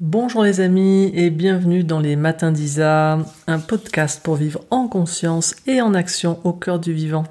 [0.00, 5.54] Bonjour les amis et bienvenue dans les Matins d'Isa, un podcast pour vivre en conscience
[5.68, 7.22] et en action au cœur du vivant.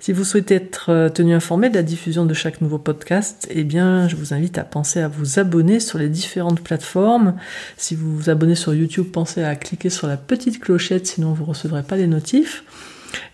[0.00, 3.62] Si vous souhaitez être euh, tenu informé de la diffusion de chaque nouveau podcast, eh
[3.62, 7.36] bien je vous invite à penser à vous abonner sur les différentes plateformes.
[7.76, 11.44] Si vous vous abonnez sur YouTube, pensez à cliquer sur la petite clochette sinon vous
[11.44, 12.64] ne recevrez pas les notifs.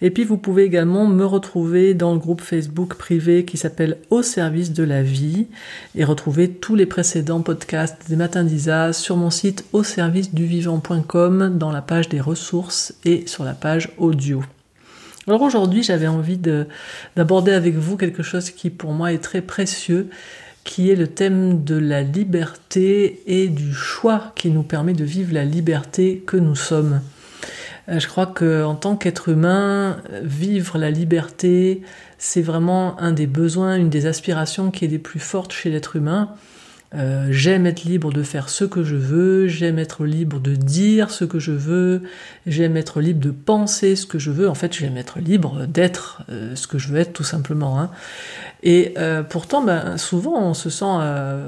[0.02, 4.22] Et puis vous pouvez également me retrouver dans le groupe Facebook privé qui s'appelle Au
[4.22, 5.46] service de la vie
[5.94, 10.44] et retrouver tous les précédents podcasts des Matins d'Isa sur mon site au service du
[10.44, 14.42] vivant.com dans la page des ressources et sur la page audio.
[15.26, 16.38] Alors aujourd'hui j'avais envie
[17.16, 20.08] d'aborder avec vous quelque chose qui pour moi est très précieux
[20.66, 25.32] qui est le thème de la liberté et du choix qui nous permet de vivre
[25.32, 27.00] la liberté que nous sommes.
[27.88, 31.82] Euh, je crois qu'en tant qu'être humain, vivre la liberté,
[32.18, 35.96] c'est vraiment un des besoins, une des aspirations qui est les plus fortes chez l'être
[35.96, 36.34] humain.
[36.94, 41.10] Euh, j'aime être libre de faire ce que je veux, j'aime être libre de dire
[41.10, 42.02] ce que je veux,
[42.46, 44.48] j'aime être libre de penser ce que je veux.
[44.48, 47.80] En fait, j'aime être libre d'être euh, ce que je veux être tout simplement.
[47.80, 47.90] Hein.
[48.62, 50.52] Et euh, pourtant, ben, souvent, on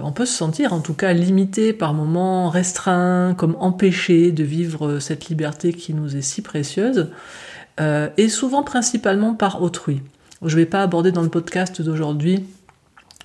[0.02, 4.98] on peut se sentir en tout cas limité par moments, restreint, comme empêché de vivre
[4.98, 7.08] cette liberté qui nous est si précieuse,
[8.16, 10.02] et souvent principalement par autrui.
[10.42, 12.44] Je ne vais pas aborder dans le podcast d'aujourd'hui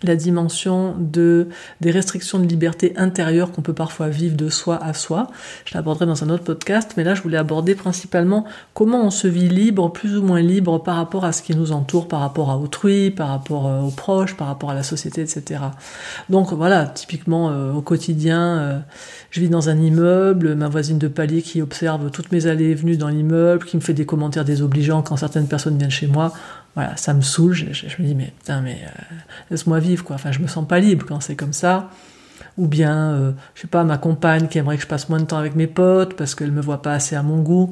[0.01, 1.47] la dimension de,
[1.81, 5.27] des restrictions de liberté intérieure qu'on peut parfois vivre de soi à soi.
[5.65, 9.27] Je l'aborderai dans un autre podcast, mais là je voulais aborder principalement comment on se
[9.27, 12.51] vit libre, plus ou moins libre par rapport à ce qui nous entoure, par rapport
[12.51, 15.61] à autrui, par rapport euh, aux proches, par rapport à la société, etc.
[16.29, 18.79] Donc voilà, typiquement euh, au quotidien, euh,
[19.31, 22.75] je vis dans un immeuble, ma voisine de palier qui observe toutes mes allées et
[22.75, 26.33] venues dans l'immeuble, qui me fait des commentaires désobligeants quand certaines personnes viennent chez moi.
[26.75, 27.53] Voilà, ça me saoule.
[27.53, 29.15] Je, me dis, mais putain, mais euh,
[29.51, 30.15] laisse-moi vivre, quoi.
[30.15, 31.89] Enfin, je me sens pas libre quand c'est comme ça.
[32.57, 35.25] Ou bien, euh, je sais pas, ma compagne qui aimerait que je passe moins de
[35.25, 37.71] temps avec mes potes parce qu'elle me voit pas assez à mon goût.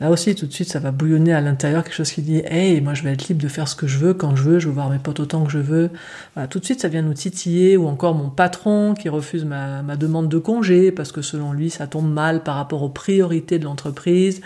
[0.00, 2.80] Là aussi, tout de suite, ça va bouillonner à l'intérieur quelque chose qui dit, hey,
[2.80, 4.66] moi, je vais être libre de faire ce que je veux quand je veux, je
[4.66, 5.90] veux voir mes potes autant que je veux.
[6.34, 7.76] Voilà, tout de suite, ça vient nous titiller.
[7.76, 11.70] Ou encore mon patron qui refuse ma, ma demande de congé parce que selon lui,
[11.70, 14.40] ça tombe mal par rapport aux priorités de l'entreprise.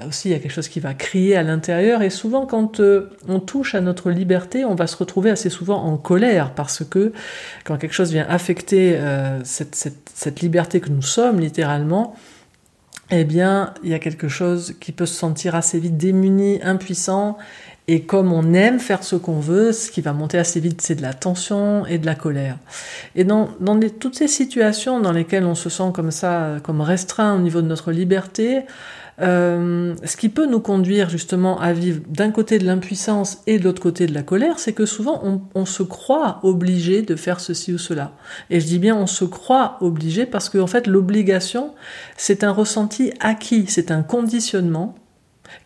[0.00, 2.00] Là aussi, il y a quelque chose qui va crier à l'intérieur.
[2.00, 5.84] Et souvent, quand euh, on touche à notre liberté, on va se retrouver assez souvent
[5.84, 7.12] en colère parce que
[7.64, 12.16] quand quelque chose vient affecter euh, cette, liberté que nous sommes, littéralement,
[13.10, 17.36] eh bien, il y a quelque chose qui peut se sentir assez vite démuni, impuissant.
[17.88, 20.94] Et comme on aime faire ce qu'on veut, ce qui va monter assez vite, c'est
[20.94, 22.56] de la tension et de la colère.
[23.16, 23.48] Et dans,
[23.98, 27.66] toutes ces situations dans lesquelles on se sent comme ça, comme restreint au niveau de
[27.66, 28.62] notre liberté,
[29.20, 33.64] euh, ce qui peut nous conduire justement à vivre d'un côté de l'impuissance et de
[33.64, 35.22] l'autre côté de la colère, c'est que souvent
[35.54, 38.12] on, se croit obligé de faire ceci ou cela.
[38.48, 41.74] Et je dis bien on se croit obligé parce qu'en en fait l'obligation,
[42.16, 44.94] c'est un ressenti acquis, c'est un conditionnement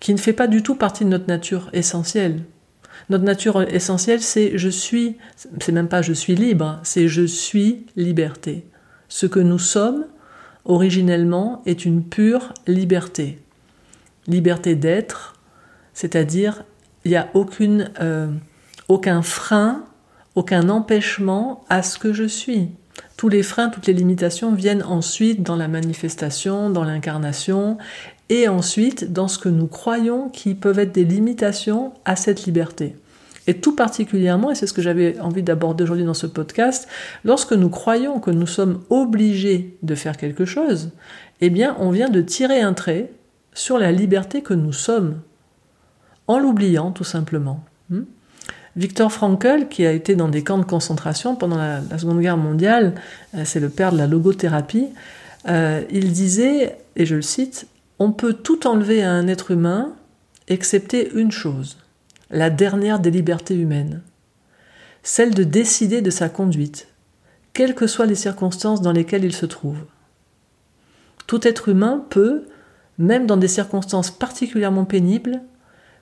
[0.01, 2.43] qui ne fait pas du tout partie de notre nature essentielle.
[3.11, 7.87] Notre nature essentielle, c'est je suis, c'est même pas je suis libre, c'est je suis
[7.97, 8.67] liberté.
[9.09, 10.07] Ce que nous sommes,
[10.65, 13.39] originellement, est une pure liberté
[14.27, 15.35] liberté d'être,
[15.93, 16.65] c'est-à-dire
[17.05, 18.29] il n'y a aucune, euh,
[18.89, 19.85] aucun frein,
[20.35, 22.71] aucun empêchement à ce que je suis.
[23.17, 27.79] Tous les freins, toutes les limitations viennent ensuite dans la manifestation, dans l'incarnation,
[28.31, 32.97] et ensuite dans ce que nous croyons qui peuvent être des limitations à cette liberté.
[33.47, 36.89] Et tout particulièrement, et c'est ce que j'avais envie d'aborder aujourd'hui dans ce podcast,
[37.25, 40.93] lorsque nous croyons que nous sommes obligés de faire quelque chose,
[41.41, 43.11] eh bien, on vient de tirer un trait
[43.53, 45.21] sur la liberté que nous sommes,
[46.27, 47.63] en l'oubliant tout simplement.
[47.91, 48.05] Hmm?
[48.77, 52.95] Victor Frankl, qui a été dans des camps de concentration pendant la, Seconde Guerre mondiale,
[53.35, 54.89] euh, c'est le père de la logothérapie,
[55.49, 57.69] euh, il disait, et je le cite,
[57.99, 59.95] On peut tout enlever à un être humain,
[60.49, 61.79] excepté une chose,
[62.31, 64.03] la dernière des libertés humaines,
[65.03, 66.89] celle de décider de sa conduite,
[67.53, 69.79] quelles que soient les circonstances dans lesquelles il se trouve.
[71.27, 72.47] Tout être humain peut,
[72.99, 75.43] même dans des circonstances particulièrement pénibles,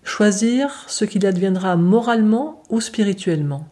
[0.02, 3.68] choisir ce qu'il adviendra moralement ou spirituellement.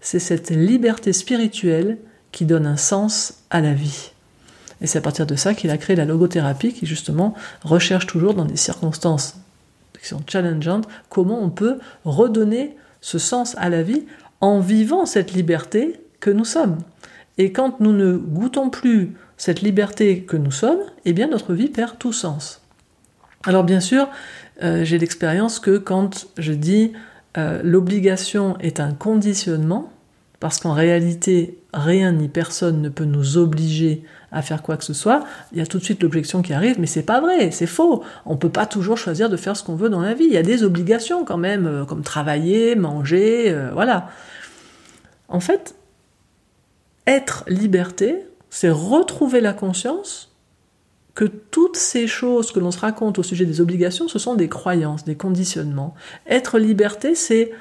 [0.00, 1.98] C'est cette liberté spirituelle
[2.32, 4.11] qui donne un sens à la vie.
[4.82, 8.34] Et c'est à partir de ça qu'il a créé la logothérapie qui justement recherche toujours
[8.34, 9.36] dans des circonstances
[10.02, 14.04] qui sont challengeantes comment on peut redonner ce sens à la vie
[14.40, 16.78] en vivant cette liberté que nous sommes.
[17.38, 21.68] Et quand nous ne goûtons plus cette liberté que nous sommes, eh bien notre vie
[21.68, 22.60] perd tout sens.
[23.44, 24.08] Alors bien sûr,
[24.62, 26.92] euh, j'ai l'expérience que quand je dis
[27.38, 29.92] euh, l'obligation est un conditionnement,
[30.42, 34.02] parce qu'en réalité, rien ni personne ne peut nous obliger
[34.32, 35.22] à faire quoi que ce soit,
[35.52, 38.02] il y a tout de suite l'objection qui arrive, mais c'est pas vrai, c'est faux.
[38.26, 40.24] On peut pas toujours choisir de faire ce qu'on veut dans la vie.
[40.24, 44.08] Il y a des obligations quand même, euh, comme travailler, manger, euh, voilà.
[45.28, 45.76] En fait,
[47.06, 50.34] être liberté, c'est retrouver la conscience
[51.14, 54.48] que toutes ces choses que l'on se raconte au sujet des obligations, ce sont des
[54.48, 55.94] croyances, des conditionnements.
[56.26, 57.52] Être liberté, c'est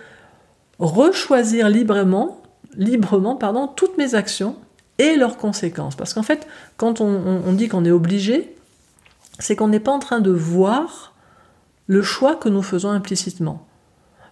[0.79, 2.40] rechoisir librement,
[2.75, 4.55] librement, pardon, toutes mes actions
[4.97, 5.95] et leurs conséquences.
[5.95, 6.47] Parce qu'en fait,
[6.77, 8.55] quand on, dit qu'on est obligé,
[9.39, 11.13] c'est qu'on n'est pas en train de voir
[11.87, 13.65] le choix que nous faisons implicitement.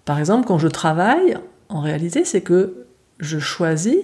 [0.06, 1.38] Par exemple, quand je travaille,
[1.69, 2.86] en réalité, c'est que
[3.19, 3.97] je choisis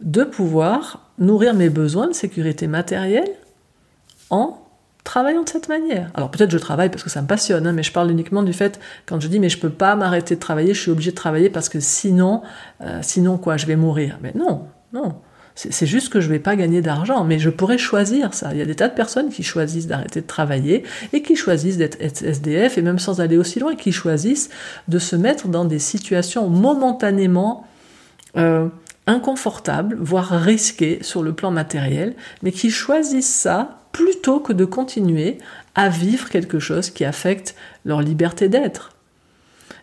[0.00, 3.30] de pouvoir nourrir mes besoins de sécurité matérielle
[4.30, 4.59] en
[5.04, 6.10] travaillant de cette manière.
[6.14, 8.52] Alors peut-être je travaille parce que ça me passionne, hein, mais je parle uniquement du
[8.52, 11.16] fait quand je dis mais je peux pas m'arrêter de travailler, je suis obligé de
[11.16, 12.42] travailler parce que sinon,
[12.82, 14.18] euh, sinon quoi, je vais mourir.
[14.22, 15.14] Mais non, non.
[15.56, 18.52] C'est juste que je ne vais pas gagner d'argent, mais je pourrais choisir ça.
[18.52, 21.76] Il y a des tas de personnes qui choisissent d'arrêter de travailler et qui choisissent
[21.76, 24.48] d'être SDF, et même sans aller aussi loin, qui choisissent
[24.88, 27.66] de se mettre dans des situations momentanément
[28.38, 28.68] euh,
[29.06, 35.38] inconfortables, voire risquées sur le plan matériel, mais qui choisissent ça plutôt que de continuer
[35.74, 37.54] à vivre quelque chose qui affecte
[37.84, 38.92] leur liberté d'être.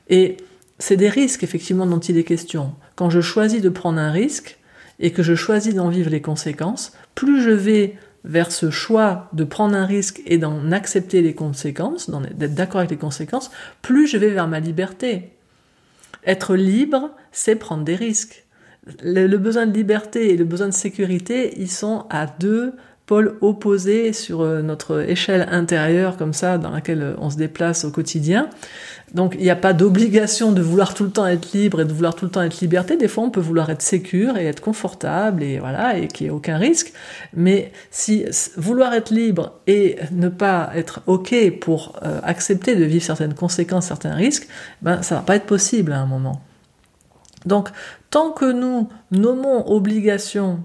[0.10, 0.38] Et
[0.80, 2.74] c'est des risques effectivement dont il est question.
[2.96, 4.58] Quand je choisis de prendre un risque,
[5.00, 9.44] et que je choisis d'en vivre les conséquences, plus je vais vers ce choix de
[9.44, 14.18] prendre un risque et d'en accepter les conséquences, d'être d'accord avec les conséquences, plus je
[14.18, 15.34] vais vers ma liberté.
[16.26, 18.46] Être libre, c'est prendre des risques.
[19.04, 22.74] Le, besoin de liberté et le besoin de sécurité, ils sont à deux
[23.08, 27.86] pôles opposés sur euh, notre échelle intérieure comme ça dans laquelle euh, on se déplace
[27.86, 28.50] au quotidien.
[29.14, 31.94] Donc il n'y a pas d'obligation de vouloir tout le temps être libre et de
[31.94, 32.98] vouloir tout le temps être liberté.
[32.98, 36.34] Des fois, on peut vouloir être sécure et être confortable et voilà et qu'il n'y
[36.34, 36.92] ait aucun risque.
[37.34, 38.26] Mais si
[38.58, 43.88] vouloir être libre et ne pas être ok pour euh, accepter de vivre certaines conséquences,
[43.88, 44.50] certains risques,
[44.82, 46.42] ben ça va pas être possible à un moment.
[47.46, 47.70] Donc
[48.10, 50.60] tant que nous nommons obligation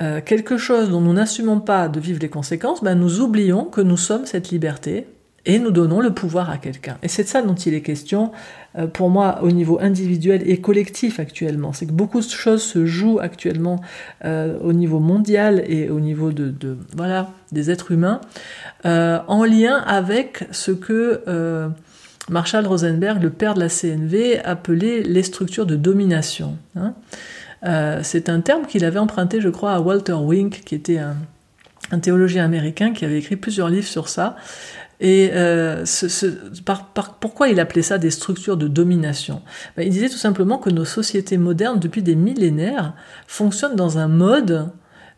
[0.00, 3.80] euh, quelque chose dont nous n'assumons pas de vivre les conséquences, ben nous oublions que
[3.80, 5.06] nous sommes cette liberté
[5.46, 6.96] et nous donnons le pouvoir à quelqu'un.
[7.02, 8.32] Et c'est de ça dont il est question
[8.76, 11.72] euh, pour moi au niveau individuel et collectif actuellement.
[11.72, 13.80] C'est que beaucoup de choses se jouent actuellement
[14.24, 18.20] euh, au niveau mondial et au niveau de, de voilà des êtres humains
[18.86, 21.68] euh, en lien avec ce que euh,
[22.30, 26.56] Marshall Rosenberg, le père de la CNV, appelait les structures de domination.
[26.74, 26.94] Hein.
[27.64, 31.16] Euh, c'est un terme qu'il avait emprunté, je crois, à Walter Wink, qui était un,
[32.00, 34.36] théologien américain qui avait écrit plusieurs livres sur ça.
[35.00, 35.84] Et euh,
[37.20, 39.42] pourquoi il appelait ça des structures de domination?
[39.76, 42.94] Ben, Il disait tout simplement que nos sociétés modernes, depuis des millénaires,
[43.26, 44.70] fonctionnent dans un mode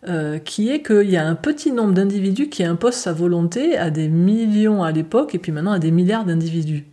[0.08, 3.90] euh, qui est qu'il y a un petit nombre d'individus qui imposent sa volonté à
[3.90, 6.84] des millions à l'époque et puis maintenant à des milliards d'individus.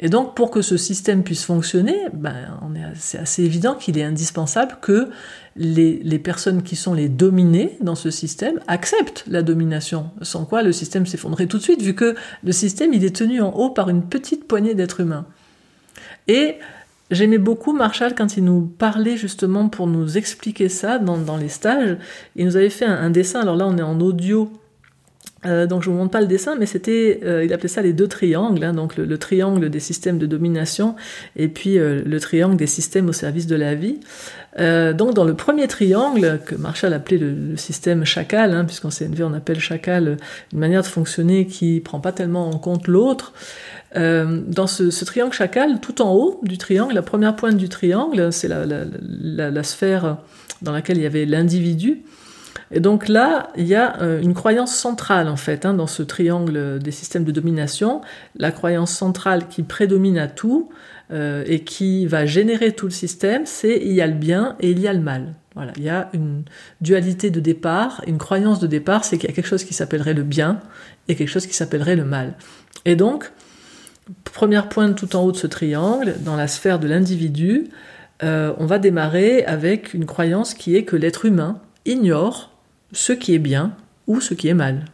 [0.00, 2.34] Et donc, pour que ce système puisse fonctionner, ben,
[2.94, 5.08] c'est assez évident qu'il est indispensable que
[5.56, 10.72] les, personnes qui sont les dominées dans ce système acceptent la domination, sans quoi le
[10.72, 12.14] système s'effondrerait tout de suite, vu que
[12.44, 15.26] le système il est tenu en haut par une petite poignée d'êtres humains.
[16.28, 16.56] Et
[17.10, 21.96] j'aimais beaucoup Marshall quand il nous parlait justement pour nous expliquer ça dans, les stages.
[22.36, 24.52] Il nous avait fait un dessin, alors là on est en audio
[25.46, 27.92] euh, donc je vous montre pas le dessin, mais c'était, euh, il appelait ça les
[27.92, 30.96] deux triangles, hein, donc le, triangle des systèmes de domination
[31.36, 34.00] et puis euh, le triangle des systèmes au service de la vie.
[34.58, 39.32] donc dans le premier triangle que Marshall appelait le, système chacal, hein, puisqu'en CNV on
[39.32, 40.16] appelle chacal
[40.52, 43.32] une manière de fonctionner qui prend pas tellement en compte l'autre.
[43.94, 48.48] dans ce, triangle chacal, tout en haut du triangle, la première pointe du triangle, c'est
[48.48, 50.18] la sphère
[50.62, 52.02] dans laquelle il y avait l'individu.
[52.70, 56.02] Et donc là, il y a euh, une croyance centrale en fait hein, dans ce
[56.02, 58.02] triangle des systèmes de domination.
[58.36, 60.68] La croyance centrale qui prédomine à tout
[61.10, 64.70] euh, et qui va générer tout le système, c'est il y a le bien et
[64.70, 65.34] il y a le mal.
[65.54, 66.44] Voilà, il y a une
[66.80, 70.14] dualité de départ, une croyance de départ, c'est qu'il y a quelque chose qui s'appellerait
[70.14, 70.60] le bien
[71.08, 72.34] et quelque chose qui s'appellerait le mal.
[72.84, 73.32] Et donc,
[74.24, 77.68] première pointe tout en haut de ce triangle, dans la sphère de l'individu,
[78.22, 82.47] euh, on va démarrer avec une croyance qui est que l'être humain ignore
[82.92, 83.72] ce qui est bien
[84.06, 84.84] ou ce qui est mal.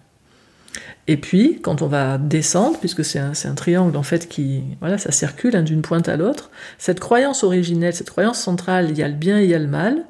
[1.07, 5.13] Et puis, quand on va descendre, puisque c'est un, triangle en fait qui, voilà, ça
[5.13, 9.09] circule hein, d'une pointe à l'autre, cette croyance originelle, cette croyance centrale, il y a
[9.09, 10.05] le bien et il y a le mal,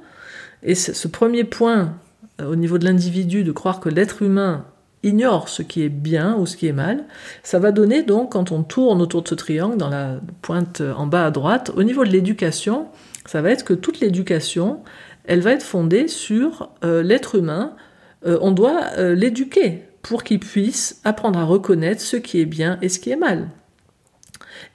[0.63, 1.95] et ce premier point
[2.41, 4.65] euh, au niveau de l'individu de croire que l'être humain
[5.03, 7.05] ignore ce qui est bien ou ce qui est mal,
[7.43, 11.07] ça va donner donc, quand on tourne autour de ce triangle, dans la pointe en
[11.07, 12.87] bas à droite, au niveau de l'éducation,
[13.27, 14.81] ça va être que toute l'éducation,
[15.25, 17.75] elle va être fondée sur euh, l'être humain.
[18.27, 22.79] Euh, on doit euh, l'éduquer pour qu'il puisse apprendre à reconnaître ce qui est bien
[22.83, 23.49] et ce qui est mal.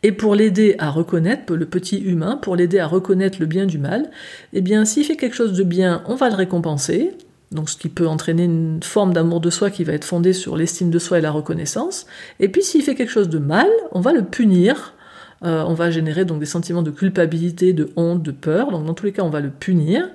[0.02, 3.78] Et pour l'aider à reconnaître, le petit humain, pour l'aider à reconnaître le bien du
[3.78, 4.10] mal,
[4.54, 7.12] eh bien, s'il fait quelque chose de bien, on va le récompenser,
[7.52, 10.58] donc ce qui peut entraîner une forme d'amour de soi qui va être fondée sur
[10.58, 12.06] l'estime de soi et la reconnaissance.
[12.40, 14.94] Et puis s'il fait quelque chose de mal, on va le punir.
[15.42, 18.72] On va générer donc des sentiments de culpabilité, de honte, de peur.
[18.72, 20.10] Donc dans tous les cas, on va le punir,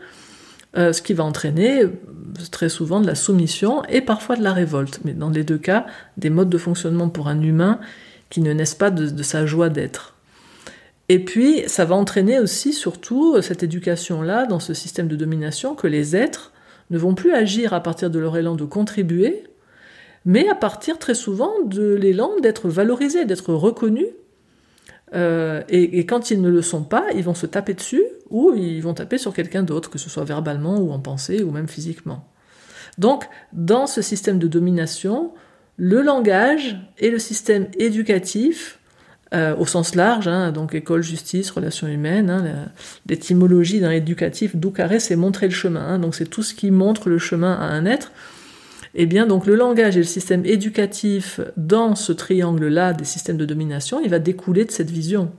[0.77, 1.91] euh, ce qui va entraîner euh,
[2.51, 5.01] très souvent de la soumission et parfois de la révolte.
[5.05, 7.81] Mais dans les deux cas, des modes de fonctionnement pour un humain
[8.31, 10.15] qui ne naissent pas de, sa joie d'être.
[11.09, 15.87] Et puis, ça va entraîner aussi, surtout, cette éducation-là, dans ce système de domination, que
[15.87, 16.53] les êtres
[16.91, 19.45] ne vont plus agir à partir de leur élan de contribuer,
[20.25, 24.09] mais à partir très souvent de l'élan d'être valorisés, d'être reconnus.
[25.15, 28.03] Euh, et, quand ils ne le sont pas, ils vont se taper dessus
[28.35, 31.53] ou ils vont taper sur quelqu'un d'autre, que ce soit verbalement ou en pensée ou
[31.53, 32.27] même physiquement.
[32.99, 35.31] Donc, dans ce système de domination,
[35.77, 38.81] le langage et le système éducatif
[39.33, 42.29] euh, au sens large, hein, donc école, justice, relations humaines.
[42.29, 42.71] Hein,
[43.09, 45.87] L'étymologie d'un éducatif, doucaré, c'est montrer le chemin.
[45.87, 48.11] Hein, donc c'est tout ce qui montre le chemin à un être.
[48.97, 53.45] Eh bien, donc le langage et le système éducatif dans ce triangle-là des systèmes de
[53.45, 55.33] domination, il va découler de cette vision.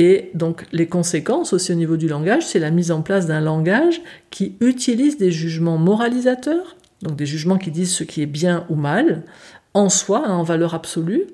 [0.00, 3.40] Et donc les conséquences aussi au niveau du langage, c'est la mise en place d'un
[3.40, 4.00] langage
[4.30, 8.76] qui utilise des jugements moralisateurs, donc des jugements qui disent ce qui est bien ou
[8.76, 9.24] mal,
[9.74, 11.24] en soi, en valeur absolue,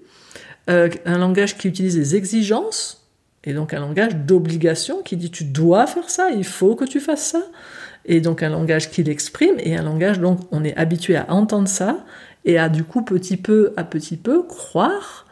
[0.70, 3.06] euh, un langage qui utilise des exigences,
[3.44, 7.00] et donc un langage d'obligation qui dit tu dois faire ça, il faut que tu
[7.00, 7.42] fasses ça,
[8.06, 11.68] et donc un langage qui l'exprime, et un langage donc on est habitué à entendre
[11.68, 12.02] ça,
[12.46, 15.23] et à du coup petit peu à petit peu croire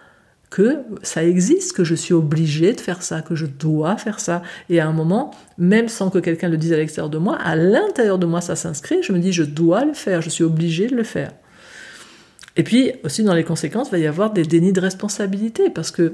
[0.53, 4.43] que ça existe, que je suis obligé de faire ça, que je dois faire ça.
[4.69, 7.57] Et à un moment, même sans que quelqu'un le dise à l'extérieur de moi, à
[7.57, 10.89] l'intérieur de moi ça s'inscrit, je me dis je dois le faire, je suis obligé
[10.89, 11.33] de le faire.
[12.57, 15.91] Et puis aussi dans les conséquences, il va y avoir des dénis de responsabilité parce
[15.91, 16.13] que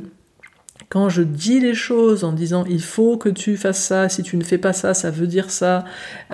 [0.89, 4.37] quand je dis les choses en disant il faut que tu fasses ça, si tu
[4.37, 5.85] ne fais pas ça, ça veut dire ça,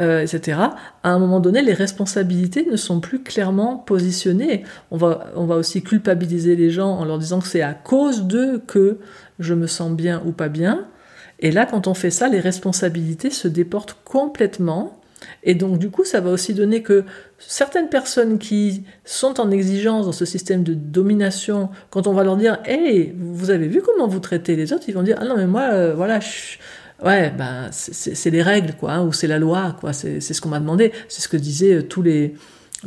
[0.00, 0.58] euh, etc.
[1.02, 4.62] À un moment donné, les responsabilités ne sont plus clairement positionnées.
[4.90, 8.22] On va, on va aussi culpabiliser les gens en leur disant que c'est à cause
[8.22, 8.98] d'eux que
[9.40, 10.86] je me sens bien ou pas bien.
[11.40, 15.00] Et là, quand on fait ça, les responsabilités se déportent complètement
[15.42, 17.04] et donc, du coup, ça va aussi donner que
[17.38, 22.36] certaines personnes qui sont en exigence dans ce système de domination, quand on va leur
[22.36, 25.36] dire, hey, vous avez vu comment vous traitez les autres, ils vont dire, ah non,
[25.36, 26.20] mais moi, euh, voilà,
[27.04, 30.48] ouais, ben, c'est les règles, quoi, hein, ou c'est la loi, quoi, c'est ce qu'on
[30.48, 30.92] m'a demandé.
[31.08, 32.34] C'est ce que disaient euh, tous les,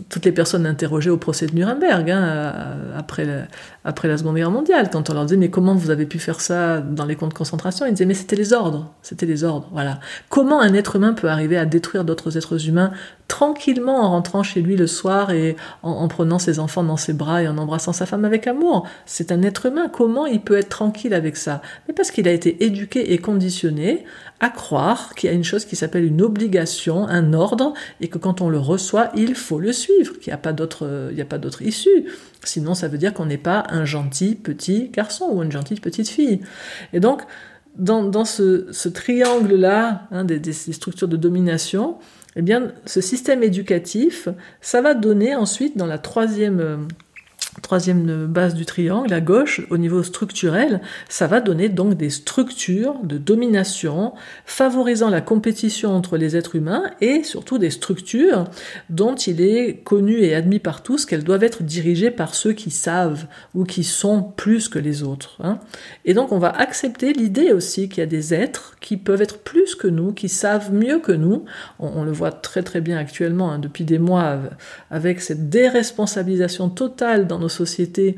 [0.09, 4.89] toutes les personnes interrogées au procès de Nuremberg, hein, euh, après, la, Seconde Guerre mondiale,
[4.91, 7.33] quand on leur disait mais comment vous avez pu faire ça dans les camps de
[7.33, 9.99] concentration, ils disaient mais c'était les ordres, c'était les ordres, voilà.
[10.29, 12.91] Comment un être humain peut arriver à détruire d'autres êtres humains
[13.27, 17.43] tranquillement en rentrant chez lui le soir et en, prenant ses enfants dans ses bras
[17.43, 18.87] et en embrassant sa femme avec amour?
[19.05, 21.61] C'est un être humain, comment il peut être tranquille avec ça?
[21.87, 24.05] Mais parce qu'il a été éduqué et conditionné
[24.39, 28.17] à croire qu'il y a une chose qui s'appelle une obligation, un ordre, et que
[28.17, 31.21] quand on le reçoit, il faut le suivre, qu'il n'y a pas d'autre, il n'y
[31.21, 32.05] a pas d'autre issue.
[32.43, 36.07] Sinon, ça veut dire qu'on n'est pas un gentil petit garçon ou une gentille petite
[36.07, 36.41] fille.
[36.93, 37.23] Et donc,
[37.77, 41.97] dans, ce, triangle-là hein, des, des, structures de domination,
[42.35, 44.29] eh bien, ce système éducatif,
[44.61, 46.87] ça va donner ensuite, dans la troisième
[47.61, 52.95] troisième base du triangle, à gauche, au niveau structurel, ça va donner donc des structures
[53.03, 54.13] de domination
[54.45, 58.45] favorisant la compétition entre les êtres humains et surtout des structures
[58.89, 62.71] dont il est connu et admis par tous qu'elles doivent être dirigées par ceux qui
[62.71, 65.37] savent ou qui sont plus que les autres.
[65.43, 65.59] Hein.
[66.05, 69.39] Et donc on va accepter l'idée aussi qu'il y a des êtres qui peuvent être
[69.39, 71.45] plus que nous, qui savent mieux que nous.
[71.79, 74.39] On, le voit très très bien actuellement hein, depuis des mois
[74.91, 78.15] avec cette déresponsabilisation totale dans nos sociétés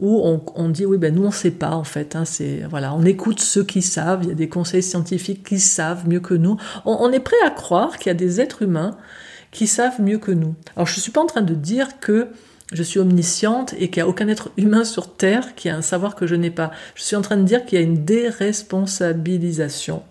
[0.00, 0.22] où
[0.54, 3.40] on, dit oui ben nous on sait pas en fait hein, c'est voilà on écoute
[3.40, 7.10] ceux qui savent il y a des conseils scientifiques qui savent mieux que nous on,
[7.10, 8.96] est prêt à croire qu'il y a des êtres humains
[9.50, 12.28] qui savent mieux que nous alors je suis pas en train de dire que
[12.72, 15.82] je suis omnisciente et qu'il n'y a aucun être humain sur Terre qui a un
[15.82, 16.70] savoir que je n'ai pas.
[16.94, 20.02] Je suis en train de dire qu'il y a une déresponsabilisation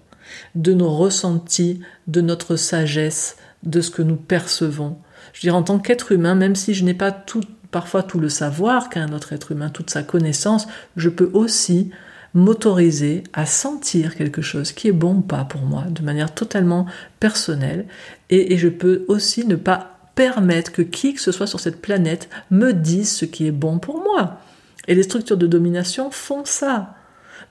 [0.55, 4.97] de nos ressentis, de notre sagesse, de ce que nous percevons.
[5.33, 8.19] Je veux dire, en tant qu'être humain, même si je n'ai pas tout parfois tout
[8.19, 11.91] le savoir qu'a un autre être humain, toute sa connaissance, je peux aussi
[12.33, 16.85] m'autoriser à sentir quelque chose qui est bon ou pas pour moi, de manière totalement
[17.19, 17.85] personnelle,
[18.29, 22.29] et, je peux aussi ne pas permettre que qui que ce soit sur cette planète
[22.51, 24.39] me dise ce qui est bon pour moi.
[24.87, 26.95] Et les structures de domination font ça.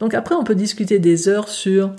[0.01, 1.95] Donc après, on peut discuter des heures sur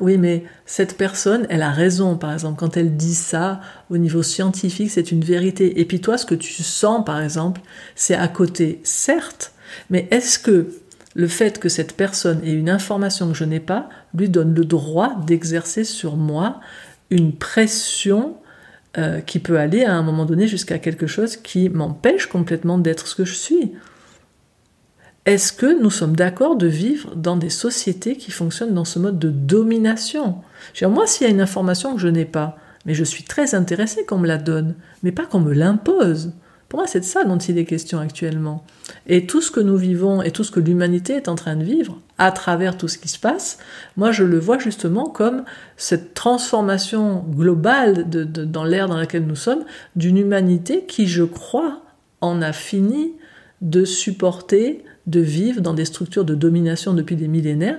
[0.00, 4.22] oui, mais cette personne, elle a raison, par exemple, quand elle dit ça, au niveau
[4.22, 5.80] scientifique, c'est une vérité.
[5.80, 7.60] Et puis toi, ce que tu sens, par exemple,
[7.94, 9.52] c'est à côté, certes,
[9.90, 10.70] mais est-ce que
[11.14, 14.64] le fait que cette personne ait une information que je n'ai pas lui donne le
[14.64, 16.60] droit d'exercer sur moi
[17.10, 18.36] une pression
[18.98, 23.06] euh, qui peut aller à un moment donné jusqu'à quelque chose qui m'empêche complètement d'être
[23.06, 23.72] ce que je suis?
[25.26, 29.18] Est-ce que nous sommes d'accord de vivre dans des sociétés qui fonctionnent dans ce mode
[29.18, 30.36] de domination?
[30.82, 32.56] Moi, s'il y a une information que je n'ai pas,
[32.86, 36.32] mais je suis très intéressé qu'on me la donne, mais pas qu'on me l'impose.
[36.68, 38.64] Pour moi, c'est de ça dont il est question actuellement.
[39.08, 41.64] Et tout ce que nous vivons et tout ce que l'humanité est en train de
[41.64, 43.58] vivre, à travers tout ce qui se passe,
[43.96, 45.44] moi, je le vois justement comme
[45.76, 49.64] cette transformation globale dans l'ère dans laquelle nous sommes,
[49.96, 51.82] d'une humanité qui, je crois,
[52.20, 53.12] en a fini
[53.60, 57.78] de supporter de vivre dans des structures de domination depuis des millénaires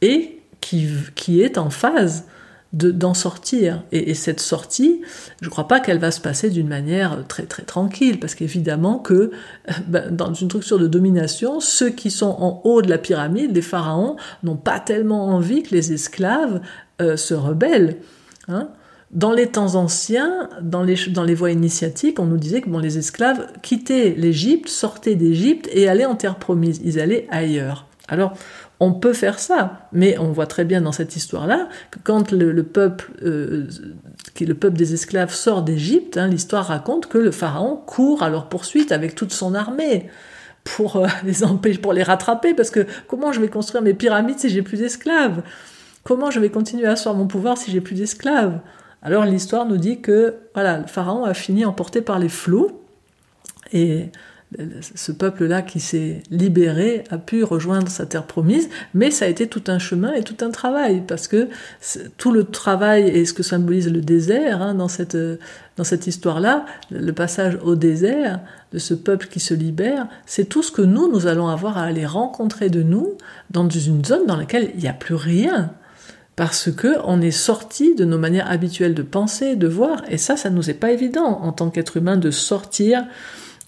[0.00, 2.24] et qui, est en phase
[2.72, 3.82] d'en sortir.
[3.92, 5.00] Et, cette sortie,
[5.40, 8.98] je ne crois pas qu'elle va se passer d'une manière très très tranquille, parce qu'évidemment
[8.98, 9.30] que euh,
[9.86, 13.62] ben, dans une structure de domination, ceux qui sont en haut de la pyramide, les
[13.62, 16.60] pharaons, n'ont pas tellement envie que les esclaves
[17.00, 17.96] euh, se rebellent.
[18.48, 18.68] Hein
[19.10, 22.78] dans les temps anciens, dans les, dans les voies initiatiques, on nous disait que bon,
[22.78, 26.80] les esclaves quittaient l'Égypte, sortaient d'Égypte et allaient en terre promise.
[26.84, 27.86] Ils allaient ailleurs.
[28.08, 28.34] Alors,
[28.80, 32.62] on peut faire ça, mais on voit très bien dans cette histoire-là que quand le,
[32.62, 33.66] peuple, euh,
[34.40, 38.48] le peuple des esclaves, sort d'Égypte, hein, l'histoire raconte que le pharaon court à leur
[38.48, 40.08] poursuite avec toute son armée
[40.64, 44.38] pour euh, les empêcher, pour les rattraper, parce que comment je vais construire mes pyramides
[44.38, 45.42] si j'ai plus d'esclaves?
[46.04, 48.60] Comment je vais continuer à asseoir mon pouvoir si j'ai plus d'esclaves?
[49.02, 52.82] Alors l'histoire nous dit que voilà, le pharaon a fini emporté par les flots
[53.72, 54.10] et
[54.80, 59.46] ce peuple-là qui s'est libéré a pu rejoindre sa terre promise, mais ça a été
[59.46, 61.48] tout un chemin et tout un travail, parce que
[62.16, 65.18] tout le travail et ce que symbolise le désert hein, dans cette,
[65.76, 68.40] dans cette histoire-là, le passage au désert
[68.72, 71.82] de ce peuple qui se libère, c'est tout ce que nous, nous allons avoir à
[71.82, 73.18] aller rencontrer de nous
[73.50, 75.72] dans une zone dans laquelle il n'y a plus rien
[76.38, 80.36] parce que on est sorti de nos manières habituelles de penser, de voir, et ça,
[80.36, 83.04] ça nous est pas évident en tant qu'être humain de sortir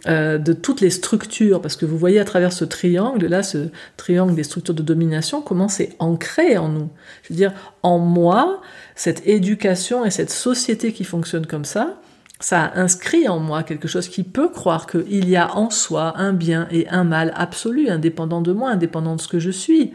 [0.07, 3.71] euh, de toutes les structures, parce que vous voyez à travers ce triangle, là, ce
[3.97, 6.91] triangle des structures de domination, comment c'est ancré en nous.
[7.25, 7.53] Je veux dire,
[7.83, 8.61] en moi,
[8.95, 12.01] cette éducation et cette société qui fonctionne comme ça,
[12.39, 16.17] ça a inscrit en moi quelque chose qui peut croire qu'il y a en soi
[16.19, 19.93] un bien et un mal absolu, indépendant de moi, indépendant de ce que je suis,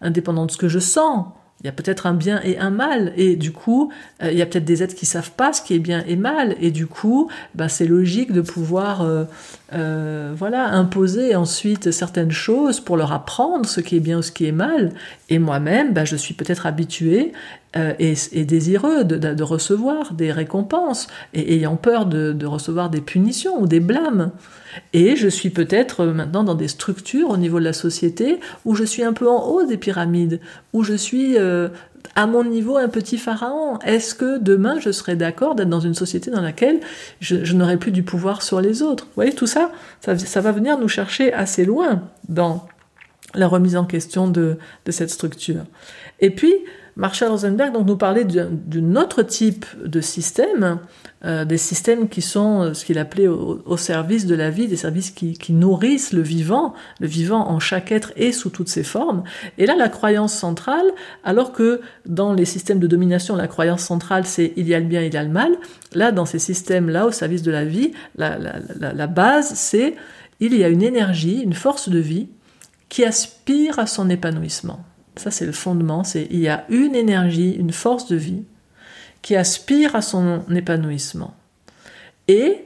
[0.00, 1.26] indépendant de ce que je sens,
[1.60, 3.90] il y a peut-être un bien et un mal, et du coup,
[4.22, 6.14] euh, il y a peut-être des êtres qui savent pas ce qui est bien et
[6.14, 9.24] mal, et du coup, ben, c'est logique de pouvoir, euh,
[9.72, 14.30] euh, voilà, imposer ensuite certaines choses pour leur apprendre ce qui est bien ou ce
[14.30, 14.92] qui est mal.
[15.30, 16.66] Et moi-même, ben, je suis peut-être
[17.74, 23.66] habitué et, désireux de, recevoir des récompenses, et ayant peur de recevoir des punitions ou
[23.66, 24.30] des blâmes.
[24.92, 28.84] Et je suis peut-être maintenant dans des structures au niveau de la société où je
[28.84, 30.40] suis un peu en haut des pyramides,
[30.72, 31.68] où je suis euh,
[32.14, 33.78] à mon niveau un petit pharaon.
[33.80, 36.80] Est-ce que demain je serai d'accord d'être dans une société dans laquelle
[37.20, 39.04] je, n'aurai plus du pouvoir sur les autres?
[39.04, 42.66] Vous voyez, tout ça, ça, va venir nous chercher assez loin dans
[43.34, 45.64] la remise en question de cette structure.
[46.20, 46.54] Et puis,
[46.98, 50.80] Marshall Rosenberg donc, nous parlait d'un autre type de système,
[51.24, 54.76] euh, des systèmes qui sont euh, ce qu'il appelait au, service de la vie, des
[54.76, 59.22] services qui, nourrissent le vivant, le vivant en chaque être et sous toutes ses formes.
[59.58, 60.86] Et là, la croyance centrale,
[61.22, 64.86] alors que dans les systèmes de domination, la croyance centrale, c'est il y a le
[64.86, 65.52] bien, il y a le mal,
[65.94, 68.38] là, dans ces systèmes-là, au service de la vie, la,
[68.76, 69.94] la base, c'est
[70.40, 72.26] il y a une énergie, une force de vie
[72.88, 74.80] qui aspire à son épanouissement.
[75.18, 76.04] Ça, c'est le fondement.
[76.04, 78.44] C'est il y a une énergie, une force de vie
[79.20, 81.34] qui aspire à son épanouissement.
[82.28, 82.64] Et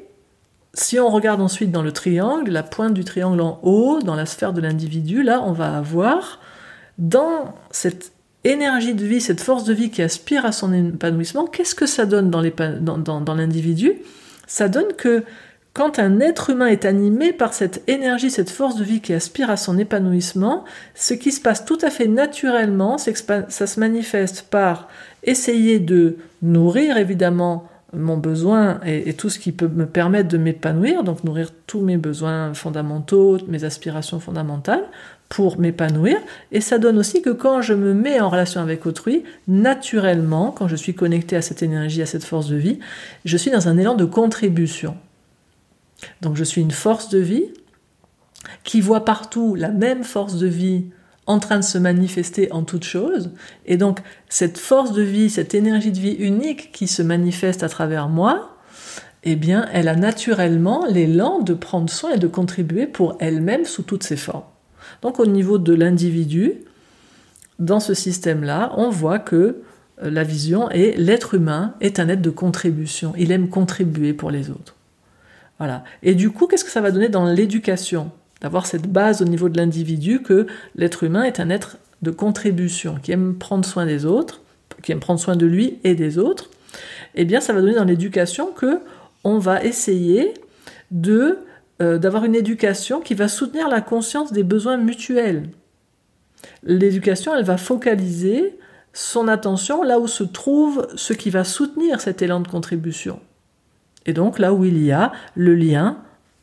[0.75, 4.27] si on regarde ensuite dans le triangle, la pointe du triangle en haut, dans la
[4.27, 6.41] sphère de l'individu, là, on va avoir
[6.99, 8.12] dans cette
[8.45, 12.07] énergie de vie, cette force de vie qui aspire à son épanouissement, qu'est-ce que ça
[12.07, 13.95] donne dans l'individu?
[14.47, 15.25] Ça donne que
[15.74, 19.50] quand un être humain est animé par cette énergie, cette force de vie qui aspire
[19.50, 24.88] à son épanouissement, ce qui se passe tout à fait naturellement, ça se manifeste par
[25.24, 31.04] essayer de nourrir évidemment mon besoin et, tout ce qui peut me permettre de m'épanouir,
[31.04, 34.85] donc nourrir tous mes besoins fondamentaux, mes aspirations fondamentales
[35.28, 36.18] pour m'épanouir.
[36.52, 40.68] Et ça donne aussi que quand je me mets en relation avec autrui, naturellement, quand
[40.68, 42.78] je suis connecté à cette énergie, à cette force de vie,
[43.24, 44.96] je suis dans un élan de contribution.
[46.21, 47.47] Donc je suis une force de vie
[48.65, 50.87] qui voit partout la même force de vie
[51.27, 53.31] en train de se manifester en toute chose.
[53.67, 57.69] Et donc, cette force de vie, cette énergie de vie unique qui se manifeste à
[57.69, 58.57] travers moi,
[59.23, 63.83] eh bien, elle a naturellement l'élan de prendre soin et de contribuer pour elle-même sous
[63.83, 64.43] toutes ses formes.
[65.01, 66.55] Donc, au niveau de l'individu,
[67.61, 69.62] dans ce système-là, on voit que
[70.03, 73.12] euh, la vision est l'être humain est un être de contribution.
[73.17, 74.75] Il aime contribuer pour les autres.
[76.03, 78.11] Et du coup, qu'est-ce que ça va donner dans l'éducation?
[78.40, 82.98] D'avoir cette base au niveau de l'individu que l'être humain est un être de contribution,
[83.01, 84.42] qui aime prendre soin des autres,
[84.83, 86.51] qui aime prendre soin de lui et des autres.
[87.14, 88.81] Eh bien, ça va donner dans l'éducation que
[89.25, 90.35] on va essayer
[90.90, 91.38] de
[91.81, 95.48] euh, d'avoir une éducation qui va soutenir la conscience des besoins mutuels.
[96.64, 98.59] L'éducation, elle va focaliser
[98.92, 103.20] son attention là où se trouve ce qui va soutenir cet élan de contribution.
[104.07, 105.99] Et donc là où il y a le lien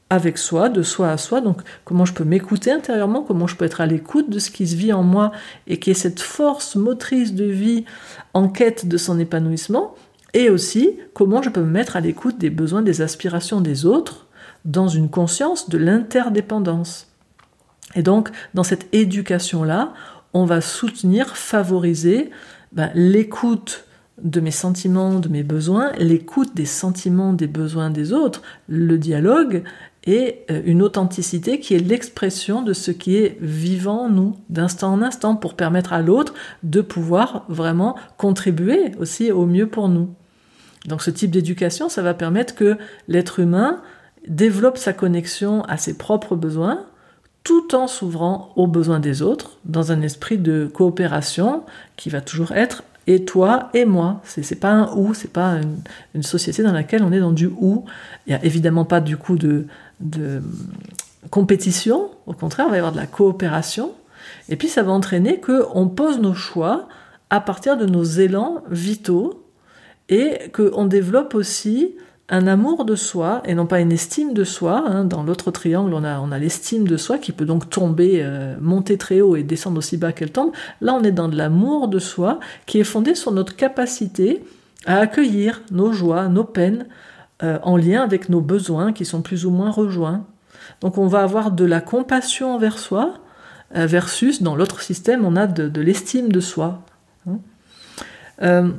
[0.09, 3.65] avec soi, de soi à soi, donc comment je peux m'écouter intérieurement, comment je peux
[3.65, 5.31] être à l'écoute de ce qui se vit en moi
[5.67, 7.85] et qui est cette force motrice de vie
[8.33, 9.93] en quête de son épanouissement,
[10.33, 14.27] et aussi comment je peux me mettre à l'écoute des besoins, des aspirations des autres
[14.65, 17.07] dans une conscience de l'interdépendance.
[17.95, 19.93] Et donc, dans cette éducation-là,
[20.33, 22.29] on va soutenir, favoriser
[22.71, 23.85] ben, l'écoute
[24.23, 29.63] de mes sentiments, de mes besoins, l'écoute des sentiments, des besoins des autres, le dialogue
[30.05, 34.93] et euh, une authenticité qui est l'expression de ce qui est vivant en nous, d'instant
[34.93, 40.09] en instant, pour permettre à l'autre de pouvoir vraiment contribuer aussi au mieux pour nous.
[40.85, 42.77] Donc ce type d'éducation, ça va permettre que
[43.07, 43.81] l'être humain
[44.27, 46.85] développe sa connexion à ses propres besoins,
[47.43, 51.63] tout en s'ouvrant aux besoins des autres, dans un esprit de coopération
[51.95, 54.21] qui va toujours être et toi et moi.
[54.23, 55.57] C'est, pas un ou, c'est pas
[56.13, 57.83] une, société dans laquelle on est dans du ou.
[58.27, 59.65] Il n'y a évidemment pas du coup de,
[59.99, 60.43] de
[61.31, 63.93] compétition, au contraire, il va y avoir de la coopération.
[64.47, 66.87] Et puis ça va entraîner qu'on pose nos choix
[67.31, 69.43] à partir de nos élans vitaux
[70.09, 71.95] et qu'on développe aussi
[72.29, 74.83] un amour de soi et non pas une estime de soi.
[74.87, 75.03] Hein.
[75.03, 78.55] Dans l'autre triangle, on a, on a l'estime de soi qui peut donc tomber, euh,
[78.61, 80.51] monter très haut et descendre aussi bas qu'elle tombe.
[80.81, 84.43] Là, on est dans de l'amour de soi qui est fondé sur notre capacité
[84.85, 86.85] à accueillir nos joies, nos peines,
[87.41, 90.25] euh, en lien avec nos besoins qui sont plus ou moins rejoints.
[90.81, 93.15] Donc on va avoir de la compassion envers soi,
[93.75, 96.81] euh, versus dans l'autre système, on a de, l'estime de soi.
[98.41, 98.73] Hein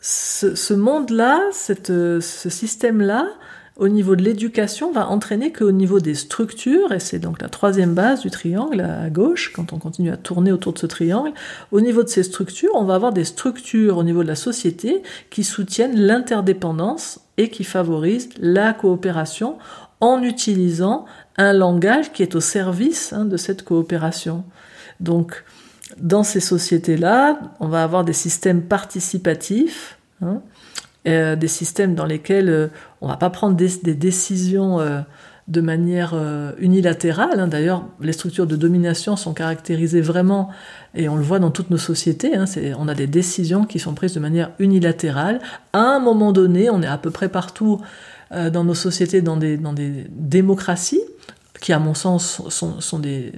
[0.00, 3.28] ce, monde-là, ce système-là,
[3.76, 7.94] au niveau de l'éducation, va entraîner qu'au niveau des structures, et c'est donc la troisième
[7.94, 11.32] base du triangle à gauche, quand on continue à tourner autour de ce triangle,
[11.72, 15.02] au niveau de ces structures, on va avoir des structures au niveau de la société
[15.30, 19.56] qui soutiennent l'interdépendance et qui favorisent la coopération
[20.00, 21.06] en utilisant
[21.38, 24.44] un langage qui est au service hein, de cette coopération.
[25.00, 25.42] Donc,
[25.98, 30.40] dans ces sociétés-là, on va avoir des systèmes participatifs, hein,
[31.08, 32.68] euh, des systèmes dans lesquels euh,
[33.00, 35.00] on ne va pas prendre des, décisions euh,
[35.48, 36.14] de manière
[36.58, 37.40] unilatérale.
[37.40, 37.48] Hein.
[37.48, 40.50] D'ailleurs, les structures de domination sont caractérisées vraiment,
[40.94, 42.44] et on le voit dans toutes nos sociétés, hein,
[42.78, 45.40] on a des décisions qui sont prises de manière unilatérale.
[45.72, 47.80] À un moment donné, on est à peu près partout
[48.30, 51.00] dans nos sociétés, dans des, dans des démocraties,
[51.60, 53.32] qui à mon sens sont, des,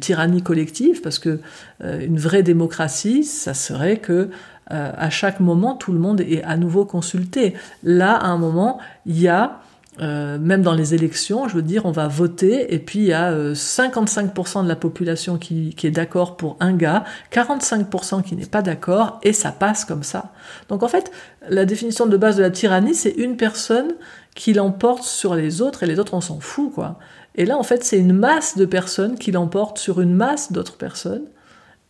[0.00, 1.40] tyrannies collectives, parce que
[1.82, 4.30] euh, une vraie démocratie, ça serait que
[4.72, 7.54] euh, à chaque moment tout le monde est à nouveau consulté.
[7.82, 9.60] Là, à un moment, il y a
[9.98, 13.12] euh, même dans les élections, je veux dire, on va voter et puis il y
[13.14, 18.60] a 55% de la population qui est d'accord pour un gars, 45% qui n'est pas
[18.60, 20.32] d'accord et ça passe comme ça.
[20.68, 21.10] Donc en fait,
[21.48, 23.94] la définition de base de la tyrannie, c'est une personne
[24.36, 27.00] qui l'emporte sur les autres et les autres on s'en fout quoi.
[27.34, 30.76] Et là en fait c'est une masse de personnes qui l'emportent sur une masse d'autres
[30.76, 31.24] personnes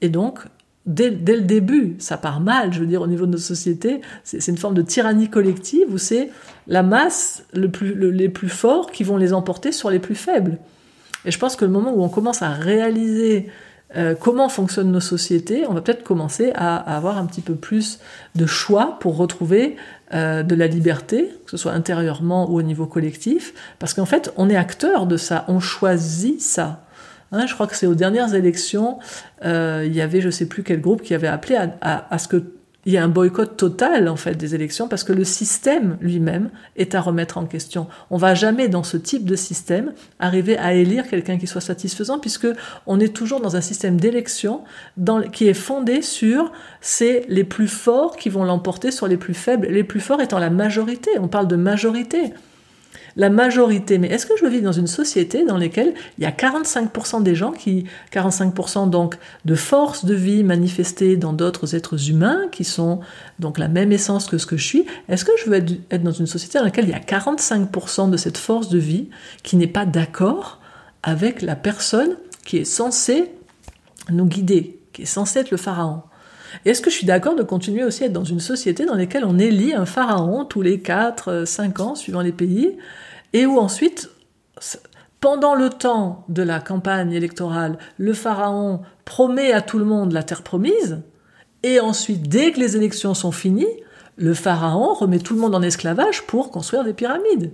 [0.00, 0.38] et donc
[0.86, 4.46] dès, le début ça part mal je veux dire au niveau de nos sociétés c'est
[4.48, 6.30] une forme de tyrannie collective où c'est
[6.68, 10.58] la masse le plus, les plus forts qui vont les emporter sur les plus faibles.
[11.24, 13.48] Et je pense que le moment où on commence à réaliser
[13.94, 18.00] euh, comment fonctionnent nos sociétés, on va peut-être commencer à, avoir un petit peu plus
[18.34, 19.76] de choix pour retrouver
[20.12, 24.32] euh, de la liberté, que ce soit intérieurement ou au niveau collectif, parce qu'en fait,
[24.36, 26.84] on est acteur de ça, on choisit ça.
[27.30, 28.98] Hein, je crois que c'est aux dernières élections,
[29.44, 32.42] euh, il y avait je sais plus quel groupe qui avait appelé à ce que
[32.86, 36.50] il y a un boycott total en fait des élections parce que le système lui-même
[36.76, 37.88] est à remettre en question.
[38.10, 42.20] On va jamais dans ce type de système arriver à élire quelqu'un qui soit satisfaisant
[42.20, 42.46] puisque
[42.86, 44.62] on est toujours dans un système d'élection
[45.32, 49.66] qui est fondé sur c'est les plus forts qui vont l'emporter sur les plus faibles,
[49.66, 51.10] les plus forts étant la majorité.
[51.18, 52.32] On parle de majorité.
[53.16, 53.98] La majorité.
[53.98, 57.34] Mais est-ce que je vis dans une société dans laquelle il y a 45% des
[57.34, 63.00] gens qui, 45% donc de force de vie manifestée dans d'autres êtres humains qui sont
[63.38, 66.12] donc la même essence que ce que je suis Est-ce que je veux être, dans
[66.12, 69.08] une société dans laquelle il y a 45% de cette force de vie
[69.42, 70.60] qui n'est pas d'accord
[71.02, 73.30] avec la personne qui est censée
[74.10, 76.02] nous guider, qui est censée être le pharaon?
[76.64, 79.24] Est-ce que je suis d'accord de continuer aussi à être dans une société dans laquelle
[79.24, 82.76] on élit un pharaon tous les 4, 5 ans, suivant les pays,
[83.32, 84.10] et où ensuite,
[85.20, 90.22] pendant le temps de la campagne électorale, le pharaon promet à tout le monde la
[90.22, 91.00] terre promise,
[91.62, 93.66] et ensuite, dès que les élections sont finies,
[94.16, 97.52] le pharaon remet tout le monde en esclavage pour construire des pyramides.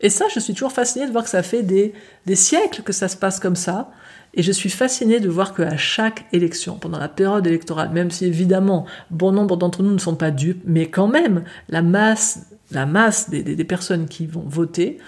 [0.00, 1.92] Et ça, je suis toujours fascinée de voir que ça fait des
[2.34, 3.90] siècles que ça se passe comme ça,
[4.36, 8.26] et je suis fascinée de voir qu'à chaque élection, pendant la période électorale, même si
[8.26, 12.86] évidemment bon nombre d'entre nous ne sont pas dupes, mais quand même la masse, la
[12.86, 14.98] masse des, des personnes qui vont voter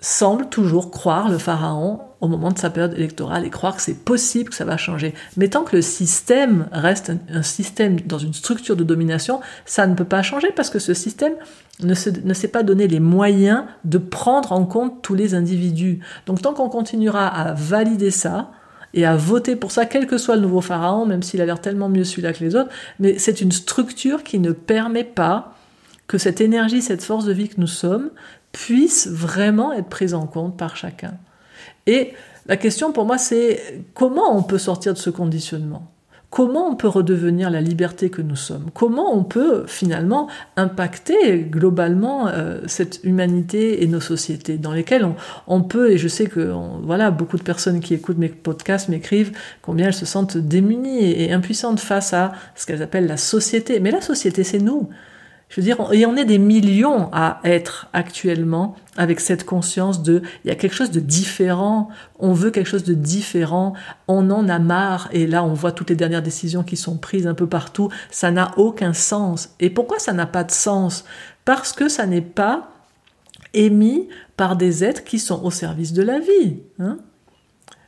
[0.00, 4.04] semble toujours croire le pharaon au moment de sa période électorale et croire que c'est
[4.04, 5.14] possible que ça va changer.
[5.36, 9.94] Mais tant que le système reste un, système dans une structure de domination, ça ne
[9.94, 11.34] peut pas changer parce que ce système
[11.80, 16.00] ne, ne s'est pas donné les moyens de prendre en compte tous les individus.
[16.26, 18.50] Donc tant qu'on continuera à valider ça,
[18.92, 21.60] et à voter pour ça, quel que soit le nouveau pharaon, même s'il a l'air
[21.60, 25.54] tellement mieux celui-là que les autres, mais c'est une structure qui ne permet pas
[26.08, 28.10] que cette énergie, cette force de vie que nous sommes,
[28.52, 31.14] puisse vraiment être prise en compte par chacun.
[31.86, 32.12] Et
[32.46, 35.90] la question pour moi, c'est comment on peut sortir de ce conditionnement?
[36.30, 38.70] Comment on peut redevenir la liberté que nous sommes?
[38.72, 45.08] Comment on peut finalement impacter globalement euh, cette humanité et nos sociétés dans lesquelles
[45.48, 46.52] on, peut, et je sais que
[46.84, 51.32] voilà, beaucoup de personnes qui écoutent mes podcasts m'écrivent combien elles se sentent démunies et
[51.32, 53.80] impuissantes face à ce qu'elles appellent la société.
[53.80, 54.88] Mais la société, c'est nous.
[55.50, 60.22] Je veux dire, et on est des millions à être actuellement avec cette conscience de,
[60.44, 61.88] il y a quelque chose de différent,
[62.20, 63.74] on veut quelque chose de différent,
[64.06, 67.26] on en a marre, et là on voit toutes les dernières décisions qui sont prises
[67.26, 69.50] un peu partout, ça n'a aucun sens.
[69.58, 71.04] Et pourquoi ça n'a pas de sens?
[71.44, 72.70] Parce que ça n'est pas
[73.52, 76.58] émis par des êtres qui sont au service de la vie.
[76.78, 76.98] Hein?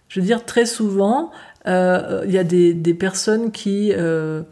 [0.08, 1.30] Je veux dire, très souvent,
[1.66, 3.92] il y a des, personnes qui...
[3.92, 4.42] Euh,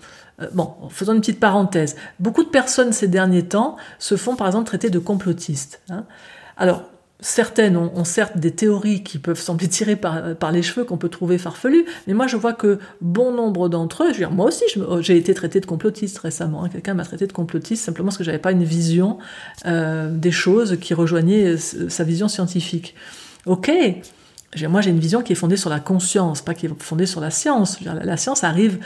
[0.41, 1.97] euh, bon, faisons une petite parenthèse.
[2.19, 5.81] Beaucoup de personnes ces derniers temps se font par exemple traiter de complotistes.
[5.91, 6.05] Hein.
[6.57, 6.85] Alors,
[7.21, 11.37] certaines ont, certes des théories qui peuvent sembler tirées par, les cheveux, qu'on peut trouver
[11.37, 14.65] farfelues, mais moi je vois que bon nombre d'entre eux, je veux dire, moi aussi
[15.01, 16.71] j'ai été traité de complotiste récemment, hein.
[16.71, 19.19] quelqu'un m'a traité de complotiste simplement parce que j'avais pas une vision
[19.67, 22.95] euh, des choses qui rejoignait sa vision scientifique.
[23.45, 23.71] Ok,
[24.69, 27.21] moi j'ai une vision qui est fondée sur la conscience, pas qui est fondée sur
[27.21, 27.81] la science.
[27.81, 28.81] la science arrive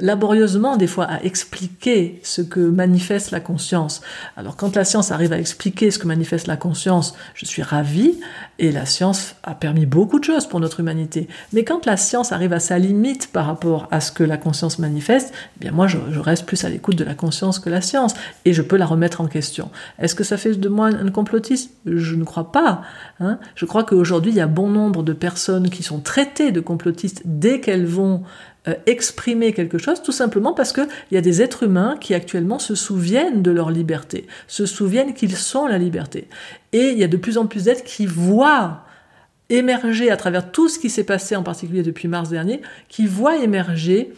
[0.00, 4.00] laborieusement des fois à expliquer ce que manifeste la conscience.
[4.36, 8.18] Alors quand la science arrive à expliquer ce que manifeste la conscience, je suis ravi
[8.58, 11.28] et la science a permis beaucoup de choses pour notre humanité.
[11.52, 14.78] Mais quand la science arrive à sa limite par rapport à ce que la conscience
[14.78, 18.14] manifeste, eh bien moi je, reste plus à l'écoute de la conscience que la science
[18.44, 19.70] et je peux la remettre en question.
[19.98, 21.72] Est-ce que ça fait de moi un complotiste?
[21.86, 22.82] Je ne crois pas.
[23.20, 23.38] Hein.
[23.56, 27.22] je crois qu'aujourd'hui il y a bon nombre de personnes qui sont traitées de complotistes
[27.24, 28.22] dès qu'elles vont
[28.68, 32.58] euh, exprimer quelque chose, tout simplement parce qu'il y a des êtres humains qui actuellement
[32.58, 36.28] se souviennent de leur liberté, se souviennent qu'ils sont la liberté.
[36.72, 38.84] Et il y a de plus en plus d'êtres qui voient
[39.48, 43.38] émerger à travers tout ce qui s'est passé, en particulier depuis mars dernier, qui voient
[43.38, 44.12] émerger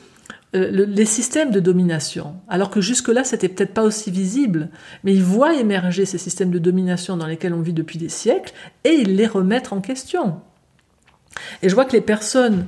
[0.56, 4.68] euh, les systèmes de domination, alors que jusque-là, c'était peut-être pas aussi visible,
[5.04, 8.52] mais ils voient émerger ces systèmes de domination dans lesquels on vit depuis des siècles
[8.82, 10.40] et ils les remettent en question.
[11.62, 12.66] Et je vois que les personnes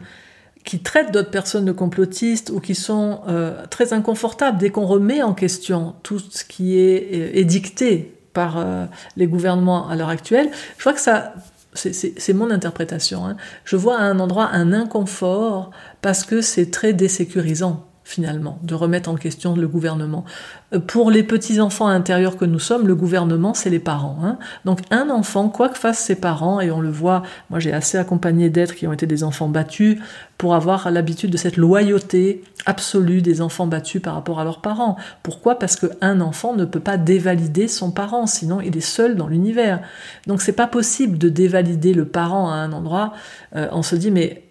[0.65, 5.23] qui traitent d'autres personnes de complotistes ou qui sont euh, très inconfortables dès qu'on remet
[5.23, 10.51] en question tout ce qui est euh, édicté par euh, les gouvernements à l'heure actuelle,
[10.79, 11.35] je vois que ça,
[11.75, 13.37] c'est mon interprétation, hein.
[13.65, 15.71] je vois à un endroit un inconfort
[16.01, 20.27] parce que c'est très désécurisant finalement, de remettre en question le gouvernement.
[20.75, 24.19] Euh, pour les petits-enfants intérieurs que nous sommes, le gouvernement, c'est les parents.
[24.23, 24.39] Hein.
[24.67, 27.97] Donc un enfant, quoi que fassent ses parents, et on le voit, moi j'ai assez
[27.97, 29.99] accompagné d'êtres qui ont été des enfants battus,
[30.37, 34.97] pour avoir l'habitude de cette loyauté absolue des enfants battus par rapport à leurs parents.
[35.23, 35.59] Pourquoi?
[35.59, 39.81] Parce qu'un enfant ne peut pas dévalider son parent, sinon il est seul dans l'univers.
[40.27, 43.15] Donc c'est pas possible de dévalider le parent à un endroit.
[43.57, 44.43] Euh, on se dit mais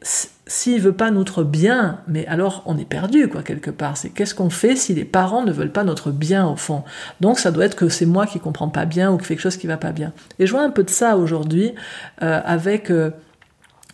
[0.52, 3.96] s'il veut pas notre bien, mais alors on est perdu, quoi, quelque part.
[3.96, 6.84] C'est qu'est-ce qu'on fait si les parents ne veulent pas notre bien, au fond?
[7.22, 9.66] Donc ça doit être que c'est moi qui comprends pas bien ou quelque chose qui
[9.66, 10.12] va pas bien.
[10.40, 11.72] Et je vois un peu de ça aujourd'hui
[12.22, 13.12] euh, avec euh,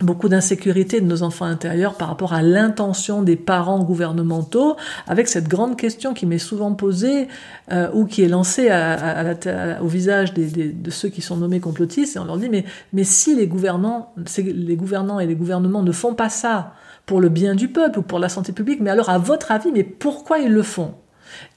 [0.01, 4.75] beaucoup d'insécurité de nos enfants intérieurs par rapport à l'intention des parents gouvernementaux,
[5.07, 7.27] avec cette grande question qui m'est souvent posée
[7.71, 8.69] euh, ou qui est lancée
[9.81, 13.36] au visage de ceux qui sont nommés complotistes, et on leur dit mais, mais si
[13.36, 16.73] les gouvernants, les gouvernants et les gouvernements ne font pas ça
[17.05, 19.71] pour le bien du peuple ou pour la santé publique, mais alors à votre avis,
[19.71, 20.93] mais pourquoi ils le font?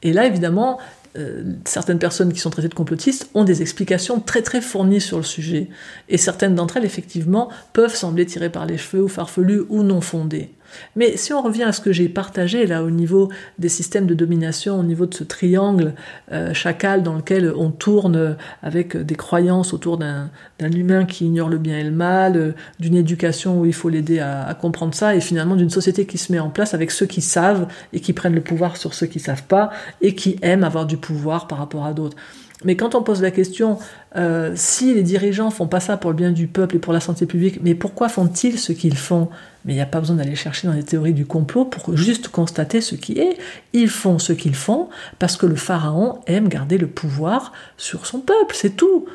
[0.02, 0.78] Et là, évidemment,
[1.16, 5.16] euh, certaines personnes qui sont traitées de complotistes ont des explications très très fournies sur
[5.16, 5.68] le sujet.
[6.08, 10.00] Et certaines d'entre elles, effectivement, peuvent sembler tirées par les cheveux ou farfelues ou non
[10.00, 10.50] fondées.
[10.96, 14.14] Mais si on revient à ce que j'ai partagé là au niveau des systèmes de
[14.14, 15.94] domination, au niveau de ce triangle
[16.32, 20.30] euh, chacal dans lequel on tourne avec des croyances autour d'un
[20.60, 24.20] humain qui ignore le bien et le mal, euh, d'une éducation où il faut l'aider
[24.20, 27.20] à, comprendre ça, et finalement d'une société qui se met en place avec ceux qui
[27.20, 30.86] savent et qui prennent le pouvoir sur ceux qui savent pas et qui aiment avoir
[30.86, 32.16] du pouvoir par rapport à d'autres.
[32.64, 33.78] Mais quand on pose la question,
[34.16, 37.00] euh, si les dirigeants font pas ça pour le bien du peuple et pour la
[37.00, 39.28] santé publique, mais pourquoi font-ils ce qu'ils font?
[39.64, 42.28] Mais il n'y a pas besoin d'aller chercher dans les théories du complot pour juste
[42.28, 43.38] constater ce qui est.
[43.72, 48.20] Ils font ce qu'ils font parce que le pharaon aime garder le pouvoir sur son
[48.20, 49.06] peuple, c'est tout.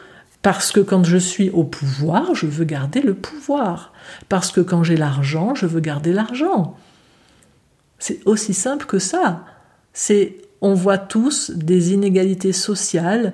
[0.42, 3.94] Parce que quand je suis au pouvoir, je veux garder le pouvoir.
[4.30, 6.78] Parce que quand j'ai l'argent, je veux garder l'argent.
[7.98, 9.44] C'est aussi simple que ça.
[9.94, 13.34] C'est on voit tous des inégalités sociales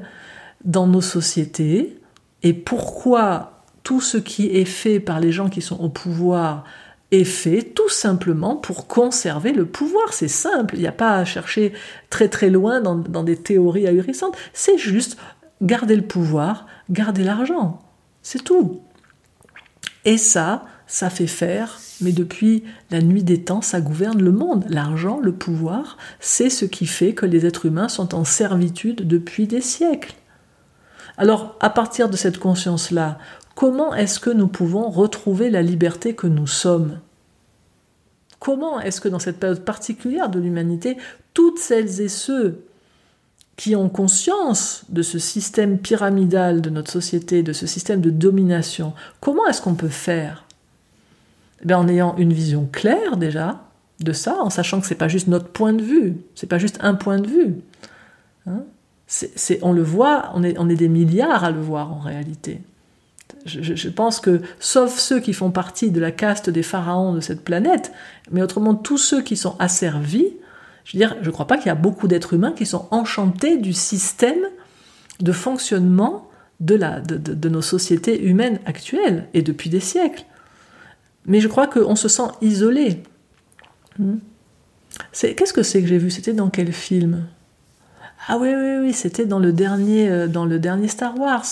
[0.66, 1.98] dans nos sociétés
[2.44, 6.66] et pourquoi tout ce qui est fait par les gens qui sont au pouvoir
[7.12, 7.62] est fait?
[7.62, 10.12] Tout simplement pour conserver le pouvoir.
[10.12, 11.72] C'est simple, il n'y a pas à chercher
[12.10, 14.36] très très loin dans, dans des théories ahurissantes.
[14.52, 15.18] C'est juste
[15.62, 17.80] garder le pouvoir, garder l'argent.
[18.24, 18.82] C'est tout.
[20.04, 24.66] Et ça, ça fait faire, mais depuis la nuit des temps, ça gouverne le monde.
[24.68, 29.48] L'argent, le pouvoir, c'est ce qui fait que les êtres humains sont en servitude depuis
[29.48, 30.16] des siècles.
[31.18, 33.20] Alors, à partir de cette conscience-là,
[33.56, 37.00] comment est-ce que nous pouvons retrouver la liberté que nous sommes?
[38.40, 40.98] Comment est-ce que dans cette période particulière de l'humanité,
[41.34, 42.66] toutes celles et ceux
[43.56, 48.92] qui ont conscience de ce système pyramidal de notre société, de ce système de domination,
[49.22, 50.44] comment est-ce qu'on peut faire?
[51.68, 53.62] Eh en ayant une vision claire déjà
[54.00, 56.80] de ça, en sachant que c'est pas juste notre point de vue, c'est pas juste
[56.82, 57.56] un point de vue.
[58.48, 58.64] Hein.
[59.62, 62.62] on le voit, on est, des milliards à le voir en réalité.
[63.46, 67.44] Je, pense que, sauf ceux qui font partie de la caste des pharaons de cette
[67.44, 67.92] planète,
[68.32, 70.28] mais autrement tous ceux qui sont asservis,
[70.84, 73.58] je veux je ne crois pas qu'il y a beaucoup d'êtres humains qui sont enchantés
[73.58, 74.44] du système
[75.20, 76.28] de fonctionnement
[76.60, 80.26] de, la, de, de nos sociétés humaines actuelles et depuis des siècles.
[81.26, 83.04] Mais je crois qu'on se sent isolé.
[84.00, 84.18] Hmm.
[85.14, 86.10] Qu'est-ce que c'est que j'ai vu?
[86.10, 87.26] C'était dans quel film?
[88.28, 91.46] Ah oui, oui, oui, c'était dans le dernier, euh, dans le dernier Star Wars,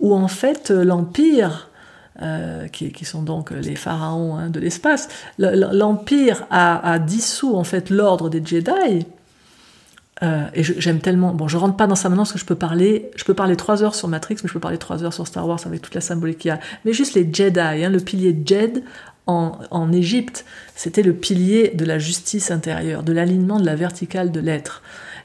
[0.00, 1.68] où en fait euh, l'Empire,
[2.22, 8.30] euh, qui, sont donc les pharaons hein, de l'espace, l'Empire a, dissous en fait l'ordre
[8.30, 9.06] des Jedi.
[10.22, 11.34] Et j'aime tellement.
[11.34, 13.10] Bon, je rentre pas dans ça maintenant parce que je peux parler.
[13.16, 15.46] Je peux parler trois heures sur Matrix, mais je peux parler trois heures sur Star
[15.46, 16.60] Wars avec toute la symbolique qu'il y a.
[16.84, 18.82] Mais juste les Jedi, hein, le pilier Jed
[19.26, 24.40] en, Égypte, c'était le pilier de la justice intérieure, de l'alignement de la verticale de
[24.40, 24.82] l'être.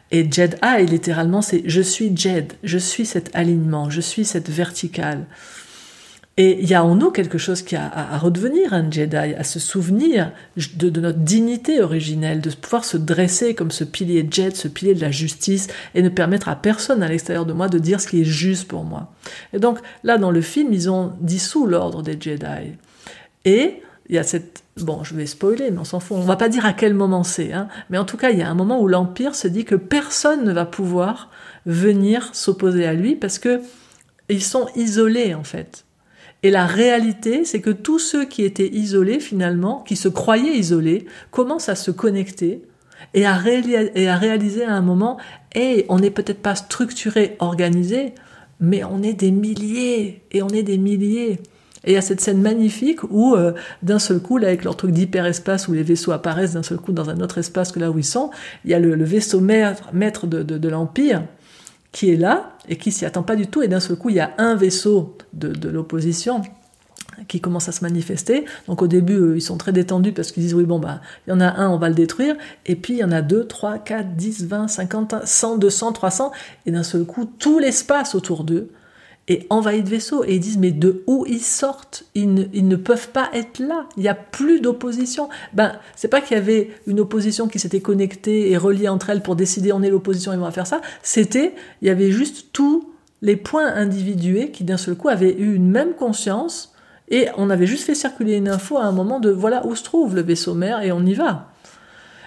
[0.10, 4.50] Et Jed A, littéralement, c'est je suis Jed, je suis cet alignement, je suis cette
[4.50, 5.26] verticale.
[6.44, 9.44] Et il y a en nous quelque chose qui a à, redevenir un Jedi, à
[9.44, 10.32] se souvenir
[10.76, 15.02] de, notre dignité originelle, de pouvoir se dresser comme ce pilier Jed, ce pilier de
[15.02, 18.22] la justice, et ne permettre à personne à l'extérieur de moi de dire ce qui
[18.22, 19.14] est juste pour moi.
[19.54, 22.74] Et donc là, dans le film, ils ont dissous l'ordre des Jedi.
[23.46, 26.18] Et il y a cette bon, je vais spoiler, mais on s'en fout.
[26.18, 27.68] On va pas dire à quel moment c'est, hein.
[27.92, 30.44] mais en tout cas, il y a un moment où l'empire se dit que personne
[30.44, 31.30] ne va pouvoir
[31.68, 33.62] venir s'opposer à lui parce que
[34.28, 35.86] ils sont isolés en fait.
[36.44, 41.06] Et la réalité, c'est que tous ceux qui étaient isolés finalement, qui se croyaient isolés,
[41.30, 42.64] commencent à se connecter
[43.14, 45.18] et à, réaliser à un moment,
[45.54, 48.14] hey, on n'est peut-être pas structuré, organisé,
[48.60, 51.40] mais on est des milliers et on est des milliers.
[51.84, 54.78] Et il y a cette scène magnifique où, euh, d'un seul coup, là, avec leur
[54.78, 57.90] truc d'hyperespace, où les vaisseaux apparaissent d'un seul coup dans un autre espace que là
[57.90, 58.30] où ils sont,
[58.66, 61.24] il y a le, vaisseau maître, de, l'Empire
[61.92, 63.62] qui est là et qui s'y attend pas du tout.
[63.62, 66.41] Et d'un seul coup, il y a un vaisseau de, de l'opposition
[67.28, 68.45] qui commence à se manifester.
[68.67, 71.34] Donc au début, ils sont très détendus parce qu'ils disent oui, bon, bah, il y
[71.34, 72.36] en a un, on va le détruire.
[72.65, 75.91] Et puis il y en a deux, trois, quatre, dix, vingt, cinquante, cent, deux cents,
[75.91, 76.32] trois cents.
[76.66, 78.72] Et d'un seul coup, tout l'espace autour d'eux
[79.28, 80.24] et envahis de vaisseaux.
[80.24, 82.03] Et ils disent, mais de où ils sortent?
[82.15, 83.88] Ils ne, ils ne, peuvent pas être là.
[83.97, 85.30] Il n'y a plus d'opposition.
[85.53, 89.24] Ben, c'est pas qu'il y avait une opposition qui s'était connectée et reliée entre elles
[89.24, 90.82] pour décider on est l'opposition et on va faire ça.
[91.03, 92.91] C'était, il y avait juste tous
[93.22, 96.74] les points individués qui d'un seul coup avaient eu une même conscience
[97.07, 99.84] Et on avait juste fait circuler une info à un moment de voilà où se
[99.84, 101.51] trouve le vaisseau mère et on y va.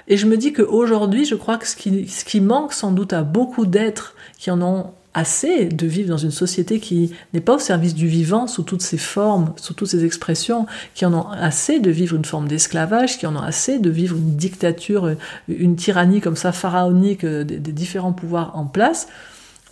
[0.06, 3.12] Et je me dis qu'aujourd'hui, je crois que ce qui, ce qui manque sans doute
[3.12, 7.54] à beaucoup d'êtres qui en ont assez de vivre dans une société qui n'est pas
[7.54, 11.28] au service du vivant sous toutes ses formes, sous toutes ses expressions, qui en ont
[11.28, 15.14] assez de vivre une forme d'esclavage, qui en ont assez de vivre une dictature,
[15.48, 19.08] une tyrannie comme ça pharaonique euh, des, différents pouvoirs en place.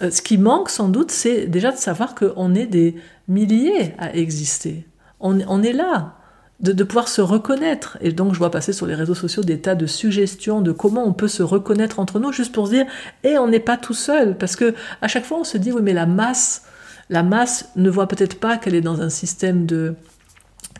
[0.00, 2.94] Euh, ce qui manque sans doute, c'est déjà de savoir qu'on est des
[3.28, 4.86] milliers à exister.
[5.20, 6.14] On, on est là
[6.62, 7.98] de, pouvoir se reconnaître.
[8.00, 11.04] Et donc, je vois passer sur les réseaux sociaux des tas de suggestions de comment
[11.04, 12.86] on peut se reconnaître entre nous, juste pour se dire,
[13.24, 14.36] et eh, on n'est pas tout seul.
[14.36, 16.62] Parce que à chaque fois, on se dit, oui, mais la masse,
[17.10, 19.94] la masse ne voit peut-être pas qu'elle est dans un système de,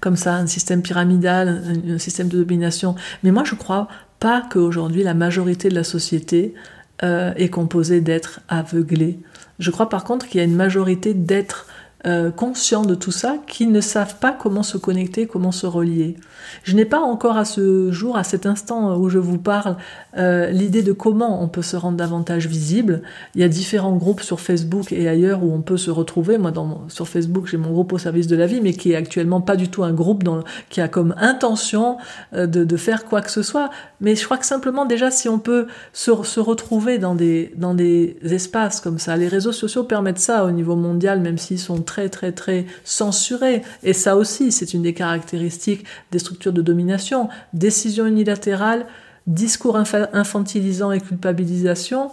[0.00, 2.94] comme ça, un système pyramidal, un, système de domination.
[3.24, 3.88] Mais moi, je crois
[4.20, 6.54] pas qu'aujourd'hui, la majorité de la société
[7.02, 9.18] euh, est composée d'êtres aveuglés.
[9.58, 11.66] Je crois par contre qu'il y a une majorité d'êtres
[12.06, 16.16] euh, conscients de tout ça qui ne savent pas comment se connecter, comment se relier.
[16.64, 19.76] Je n'ai pas encore à ce jour, à cet instant où je vous parle,
[20.18, 23.02] euh, l'idée de comment on peut se rendre davantage visible.
[23.34, 26.38] Il y a différents groupes sur Facebook et ailleurs où on peut se retrouver.
[26.38, 26.52] Moi,
[26.88, 29.56] sur Facebook, j'ai mon groupe au service de la vie, mais qui est actuellement pas
[29.56, 30.22] du tout un groupe
[30.68, 31.98] qui a comme intention
[32.34, 33.70] euh, de, faire quoi que ce soit.
[34.00, 38.16] Mais je crois que simplement déjà, si on peut se, retrouver dans des, dans des
[38.22, 42.32] espaces comme ça, les réseaux sociaux permettent ça au niveau mondial, même s'ils sont très
[42.32, 43.62] très censuré.
[43.82, 47.28] Et ça aussi, c'est une des caractéristiques des structures de domination.
[47.52, 48.86] Décision unilatérale,
[49.26, 52.10] discours infantilisant et culpabilisation,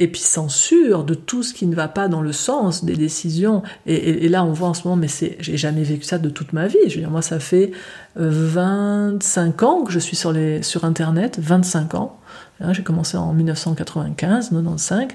[0.00, 3.62] et puis censure de tout ce qui ne va pas dans le sens des décisions.
[3.84, 6.54] Et, là, on voit en ce moment, mais c'est, j'ai jamais vécu ça de toute
[6.54, 6.78] ma vie.
[6.88, 7.72] Je veux dire, moi, ça fait
[8.16, 12.18] 25 euh, ans que je suis sur, les, sur Internet, 25 ans.
[12.60, 15.08] Hein, j'ai commencé en 1995, 95.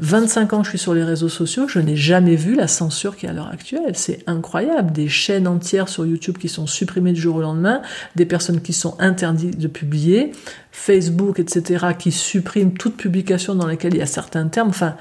[0.00, 3.26] 25 ans je suis sur les réseaux sociaux, je n'ai jamais vu la censure qui
[3.26, 3.92] est à l'heure actuelle.
[3.94, 4.92] C'est incroyable.
[4.92, 7.82] Des chaînes entières sur YouTube qui sont supprimées du jour au lendemain,
[8.16, 10.32] des personnes qui sont interdites de publier,
[10.72, 14.70] Facebook, etc., qui suppriment toute publication dans laquelle il y a certains termes.
[14.70, 14.96] Enfin,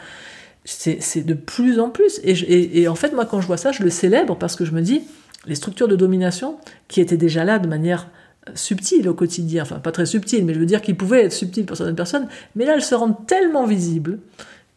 [0.65, 2.19] c'est de plus en plus.
[2.23, 4.81] Et, en fait, moi, quand je vois ça, je le célèbre parce que je me
[4.81, 5.01] dis,
[5.45, 6.57] les structures de domination,
[6.89, 8.09] qui étaient déjà là de manière
[8.55, 11.65] subtile au quotidien, enfin pas très subtile, mais je veux dire qu'ils pouvaient être subtiles
[11.65, 14.19] pour certaines personnes, mais là elles se rendent tellement visibles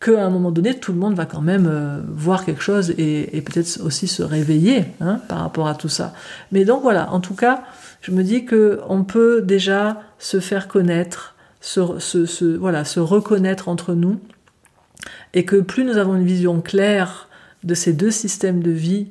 [0.03, 3.41] qu'à un moment donné, tout le monde va quand même euh, voir quelque chose et,
[3.43, 6.13] peut-être aussi se réveiller hein, par rapport à tout ça.
[6.51, 7.63] Mais donc voilà, en tout cas,
[8.01, 13.95] je me dis que on peut déjà se faire connaître, se, voilà, se reconnaître entre
[13.95, 14.19] nous,
[15.35, 17.29] et que plus nous avons une vision claire
[17.63, 19.11] de ces deux systèmes de vie,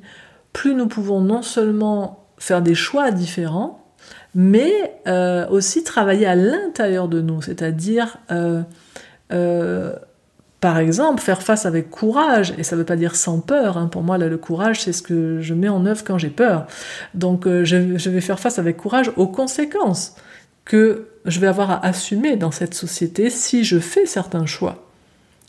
[0.52, 3.86] plus nous pouvons non seulement faire des choix différents,
[4.34, 8.62] mais euh, aussi travailler à l'intérieur de nous, c'est-à-dire euh,
[10.62, 13.88] par exemple, faire face avec courage, et ça ne veut pas dire sans peur, hein.
[13.88, 16.68] pour moi là, le courage c'est ce que je mets en œuvre quand j'ai peur.
[17.14, 20.14] Donc euh, je, je, vais faire face avec courage aux conséquences
[20.64, 24.91] que je vais avoir à assumer dans cette société si je fais certains choix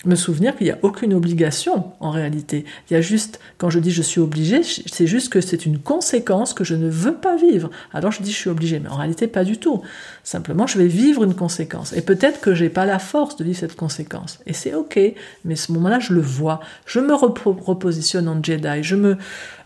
[0.05, 2.65] me souvenir qu'il n'y a aucune obligation en réalité.
[2.89, 5.79] Il y a juste, quand je dis je suis obligé, c'est juste que c'est une
[5.79, 7.69] conséquence que je ne veux pas vivre.
[7.93, 9.81] Alors je dis je suis obligé, mais en réalité pas du tout.
[10.23, 11.93] Simplement je vais vivre une conséquence.
[11.93, 14.39] Et peut-être que j'ai pas la force de vivre cette conséquence.
[14.45, 14.99] Et c'est ok,
[15.45, 16.59] mais ce moment-là je le vois.
[16.85, 19.17] Je me repositionne en Jedi, je me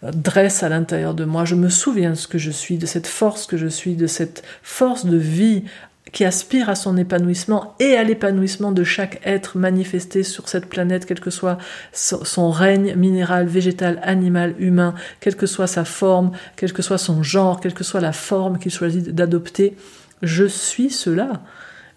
[0.04, 3.08] dresse à l'intérieur de moi, je me souviens de ce que je suis, de cette
[3.08, 5.64] force que je suis, de cette force de vie
[6.12, 11.06] qui aspire à son épanouissement et à l'épanouissement de chaque être manifesté sur cette planète,
[11.06, 11.58] quel que soit
[11.92, 17.24] son règne minéral, végétal, animal, humain, quelle que soit sa forme, quel que soit son
[17.24, 19.76] genre, quelle que soit la forme qu'il choisit d'adopter,
[20.22, 21.42] je suis cela.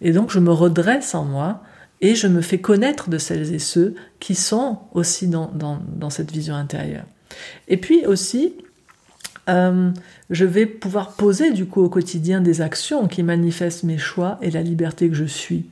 [0.01, 1.63] Et donc je me redresse en moi
[2.01, 6.55] et je me fais connaître de celles et ceux qui sont aussi dans, cette vision
[6.55, 7.05] intérieure.
[7.69, 8.55] Et puis aussi,
[9.49, 9.91] euh,
[10.31, 14.51] je vais pouvoir poser du coup au quotidien des actions qui manifestent mes choix et
[14.51, 15.68] la liberté que je suis.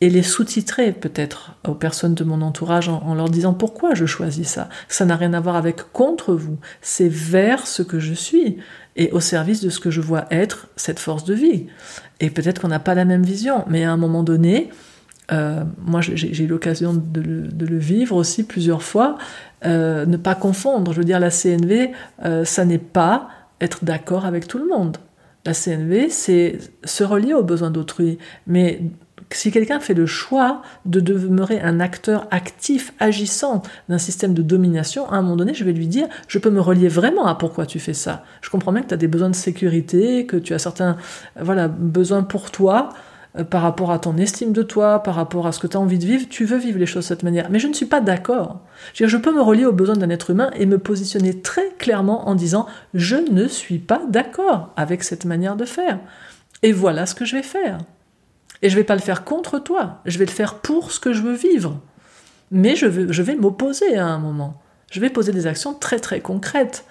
[0.00, 4.46] Et les sous-titrer peut-être aux personnes de mon entourage en, leur disant pourquoi je choisis
[4.46, 4.68] ça.
[4.88, 8.58] Ça n'a rien à voir avec contre vous, c'est vers ce que je suis
[8.94, 11.66] et au service de ce que je vois être cette force de vie.
[12.20, 14.70] Et peut-être qu'on n'a pas la même vision, mais à un moment donné,
[15.32, 19.18] euh, moi j'ai eu l'occasion de, le vivre aussi plusieurs fois,
[19.66, 20.92] euh, ne pas confondre.
[20.92, 21.90] Je veux dire, la CNV,
[22.24, 23.28] euh, ça n'est pas
[23.60, 24.98] être d'accord avec tout le monde.
[25.44, 28.18] La CNV, c'est se relier aux besoins d'autrui.
[28.46, 28.82] Mais
[29.32, 35.08] si quelqu'un fait le choix de demeurer un acteur actif, agissant d'un système de domination,
[35.10, 37.66] à un moment donné, je vais lui dire, je peux me relier vraiment à pourquoi
[37.66, 38.24] tu fais ça.
[38.40, 40.96] Je comprends bien que tu as des besoins de sécurité, que tu as certains
[41.40, 42.90] voilà, besoins pour toi,
[43.38, 45.80] euh, par rapport à ton estime de toi, par rapport à ce que tu as
[45.80, 47.50] envie de vivre, tu veux vivre les choses de cette manière.
[47.50, 48.60] Mais je ne suis pas d'accord.
[48.94, 52.28] Je, je peux me relier aux besoins d'un être humain et me positionner très clairement
[52.28, 55.98] en disant je ne suis pas d'accord avec cette manière de faire.
[56.62, 57.78] Et voilà ce que je vais faire.
[58.62, 60.98] Et je ne vais pas le faire contre toi, je vais le faire pour ce
[60.98, 61.80] que je veux vivre.
[62.50, 64.60] Mais je, je vais m'opposer à un moment.
[64.90, 66.84] Je vais poser des actions très très concrètes.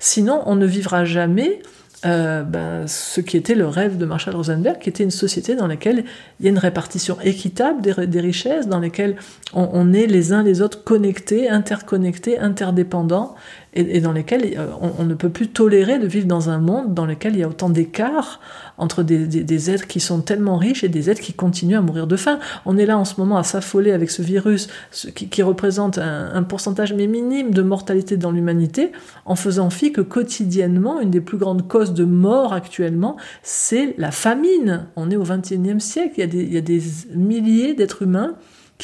[0.00, 1.62] Sinon, on ne vivra jamais
[2.06, 5.66] euh, ben, ce qui était le rêve de Marshall Rosenberg, qui était une société dans
[5.66, 6.04] laquelle
[6.38, 9.16] il y a une répartition équitable des, richesses, dans laquelle
[9.54, 13.34] on, est les uns les autres connectés, interconnectés, interdépendants,
[13.74, 14.68] et, dans lesquels euh,
[14.98, 17.48] on, ne peut plus tolérer de vivre dans un monde dans lequel il y a
[17.48, 18.40] autant d'écarts
[18.78, 22.16] entre des, êtres qui sont tellement riches et des êtres qui continuent à mourir de
[22.16, 22.38] faim.
[22.66, 24.68] On est là en ce moment à s'affoler avec ce virus
[25.14, 28.92] qui, représente un, pourcentage mais minime de mortalité dans l'humanité,
[29.24, 34.10] en faisant fi que quotidiennement, une des plus grandes causes de mort actuellement, c'est la
[34.10, 34.86] famine.
[34.96, 36.82] On est au XXIe siècle, il y a des, il y a des
[37.14, 38.34] milliers d'êtres humains,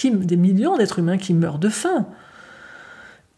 [0.05, 2.07] des millions d'êtres humains qui meurent de faim.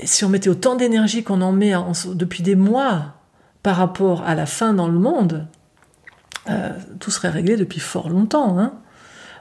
[0.04, 1.72] Si on mettait autant d'énergie qu'on en met
[2.14, 3.14] depuis des mois
[3.62, 5.46] par rapport à la faim dans le monde,
[6.50, 8.58] euh, tout serait réglé depuis fort longtemps.
[8.58, 8.74] Hein.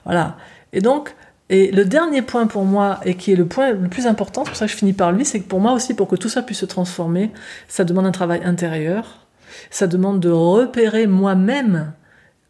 [0.06, 0.38] voilà.
[0.74, 1.16] Et donc,
[1.50, 4.52] et le dernier point pour moi, et qui est le point le plus important, c'est
[4.52, 6.30] pour ça que je finis par lui, c'est que pour moi aussi, pour que tout
[6.30, 7.32] ça puisse se transformer,
[7.68, 9.28] ça demande un travail intérieur,
[9.70, 11.92] ça demande de repérer moi-même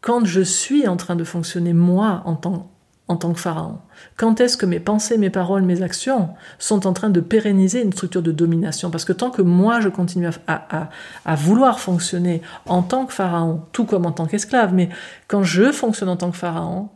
[0.02, 2.71] quand je suis en train de fonctionner moi en tant
[3.12, 3.78] en tant que pharaon.
[4.16, 7.92] Quand est-ce que mes pensées, mes paroles, mes actions sont en train de pérenniser une
[7.92, 8.90] structure de domination?
[8.90, 10.88] Parce que tant que moi je continue à,
[11.24, 14.88] à, vouloir fonctionner en tant que pharaon, tout comme en tant qu'esclave, mais
[15.28, 16.88] quand je fonctionne en tant que pharaon,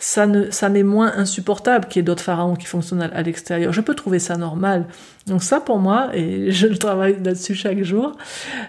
[0.00, 3.70] ça, ne, ça m'est moins insupportable qu'il y ait d'autres pharaons qui fonctionnent à, l'extérieur.
[3.70, 4.86] Je peux trouver ça normal.
[5.26, 8.16] Donc ça pour moi, et je travaille là-dessus chaque jour,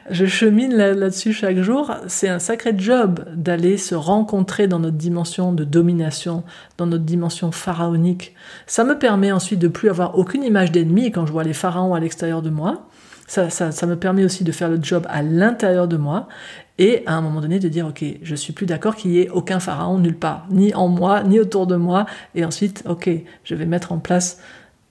[0.10, 5.54] je chemine là-dessus chaque jour, c'est un sacré job d'aller se rencontrer dans notre dimension
[5.54, 6.44] de domination,
[6.78, 8.36] dans notre dimension pharaonique.
[8.68, 11.94] Ça me permet ensuite de plus avoir aucune image d'ennemi quand je vois les pharaons
[11.94, 12.90] à l'extérieur de moi.
[13.32, 16.28] Ça, ça, me permet aussi de faire le job à l'intérieur de moi
[16.78, 19.30] et à un moment donné de dire ok je suis plus d'accord qu'il y ait
[19.30, 22.06] aucun pharaon nulle part ni en moi ni autour de moi
[22.36, 23.10] et ensuite ok
[23.46, 24.42] je vais mettre en place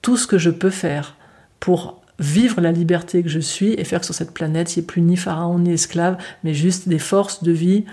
[0.01, 1.17] tout ce que je peux faire
[1.61, 4.85] pour vivre la liberté que je suis et faire que sur cette planète il n'y
[4.85, 7.85] ait plus ni pharaon ni esclave mais juste des forces de vie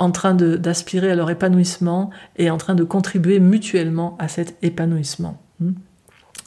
[0.00, 5.40] en train d'aspirer à leur épanouissement et en train de contribuer mutuellement à cet épanouissement.
[5.60, 5.74] Hmm.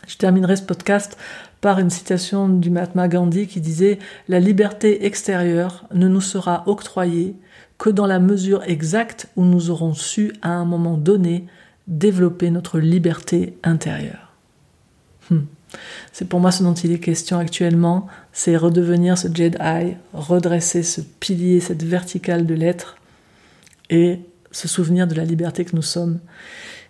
[0.08, 1.18] Je terminerai ce podcast
[1.62, 7.36] par une citation du Mahatma Gandhi qui disait La liberté extérieure ne nous sera octroyée
[7.78, 11.46] que dans la mesure exacte où nous aurons su, à un moment donné,
[11.88, 14.34] développer notre liberté intérieure.
[15.30, 15.42] Hmm.
[16.12, 21.02] C'est pour moi ce dont il est question actuellement, c'est redevenir ce Jedi, redresser ce
[21.02, 22.98] pilier, cette verticale de l'être,
[23.90, 24.20] et
[24.52, 26.20] se souvenir de la liberté que nous sommes.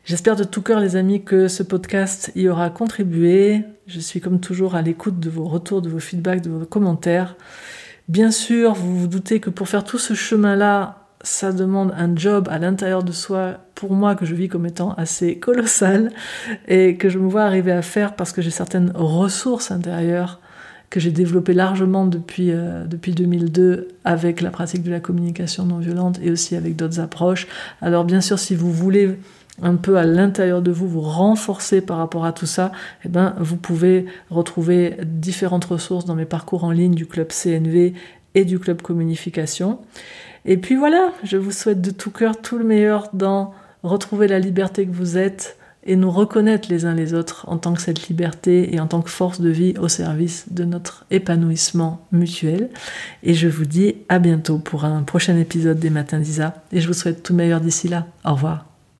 [0.05, 3.63] J'espère de tout cœur, les amis, que ce podcast y aura contribué.
[3.85, 7.35] Je suis comme toujours à l'écoute de vos retours, de vos feedbacks, de vos commentaires.
[8.07, 12.47] Bien sûr, vous vous doutez que pour faire tout ce chemin-là, ça demande un job
[12.49, 16.11] à l'intérieur de soi, pour moi, que je vis comme étant assez colossal
[16.67, 20.39] et que je me vois arriver à faire parce que j'ai certaines ressources intérieures
[20.89, 25.77] que j'ai développées largement depuis, euh, depuis 2002 avec la pratique de la communication non
[25.77, 27.47] violente et aussi avec d'autres approches.
[27.81, 29.19] Alors bien sûr, si vous voulez
[29.61, 32.71] un peu à l'intérieur de vous, vous renforcer par rapport à tout ça,
[33.05, 37.93] eh ben, vous pouvez retrouver différentes ressources dans mes parcours en ligne du club CNV
[38.35, 39.79] et du club communication.
[40.45, 43.53] Et puis voilà, je vous souhaite de tout cœur tout le meilleur dans
[43.83, 47.73] retrouver la liberté que vous êtes et nous reconnaître les uns les autres en tant
[47.73, 52.05] que cette liberté et en tant que force de vie au service de notre épanouissement
[52.11, 52.69] mutuel.
[53.23, 56.87] Et je vous dis à bientôt pour un prochain épisode des Matins d'Isa et je
[56.87, 58.07] vous souhaite tout le meilleur d'ici là.
[58.25, 58.68] Au revoir.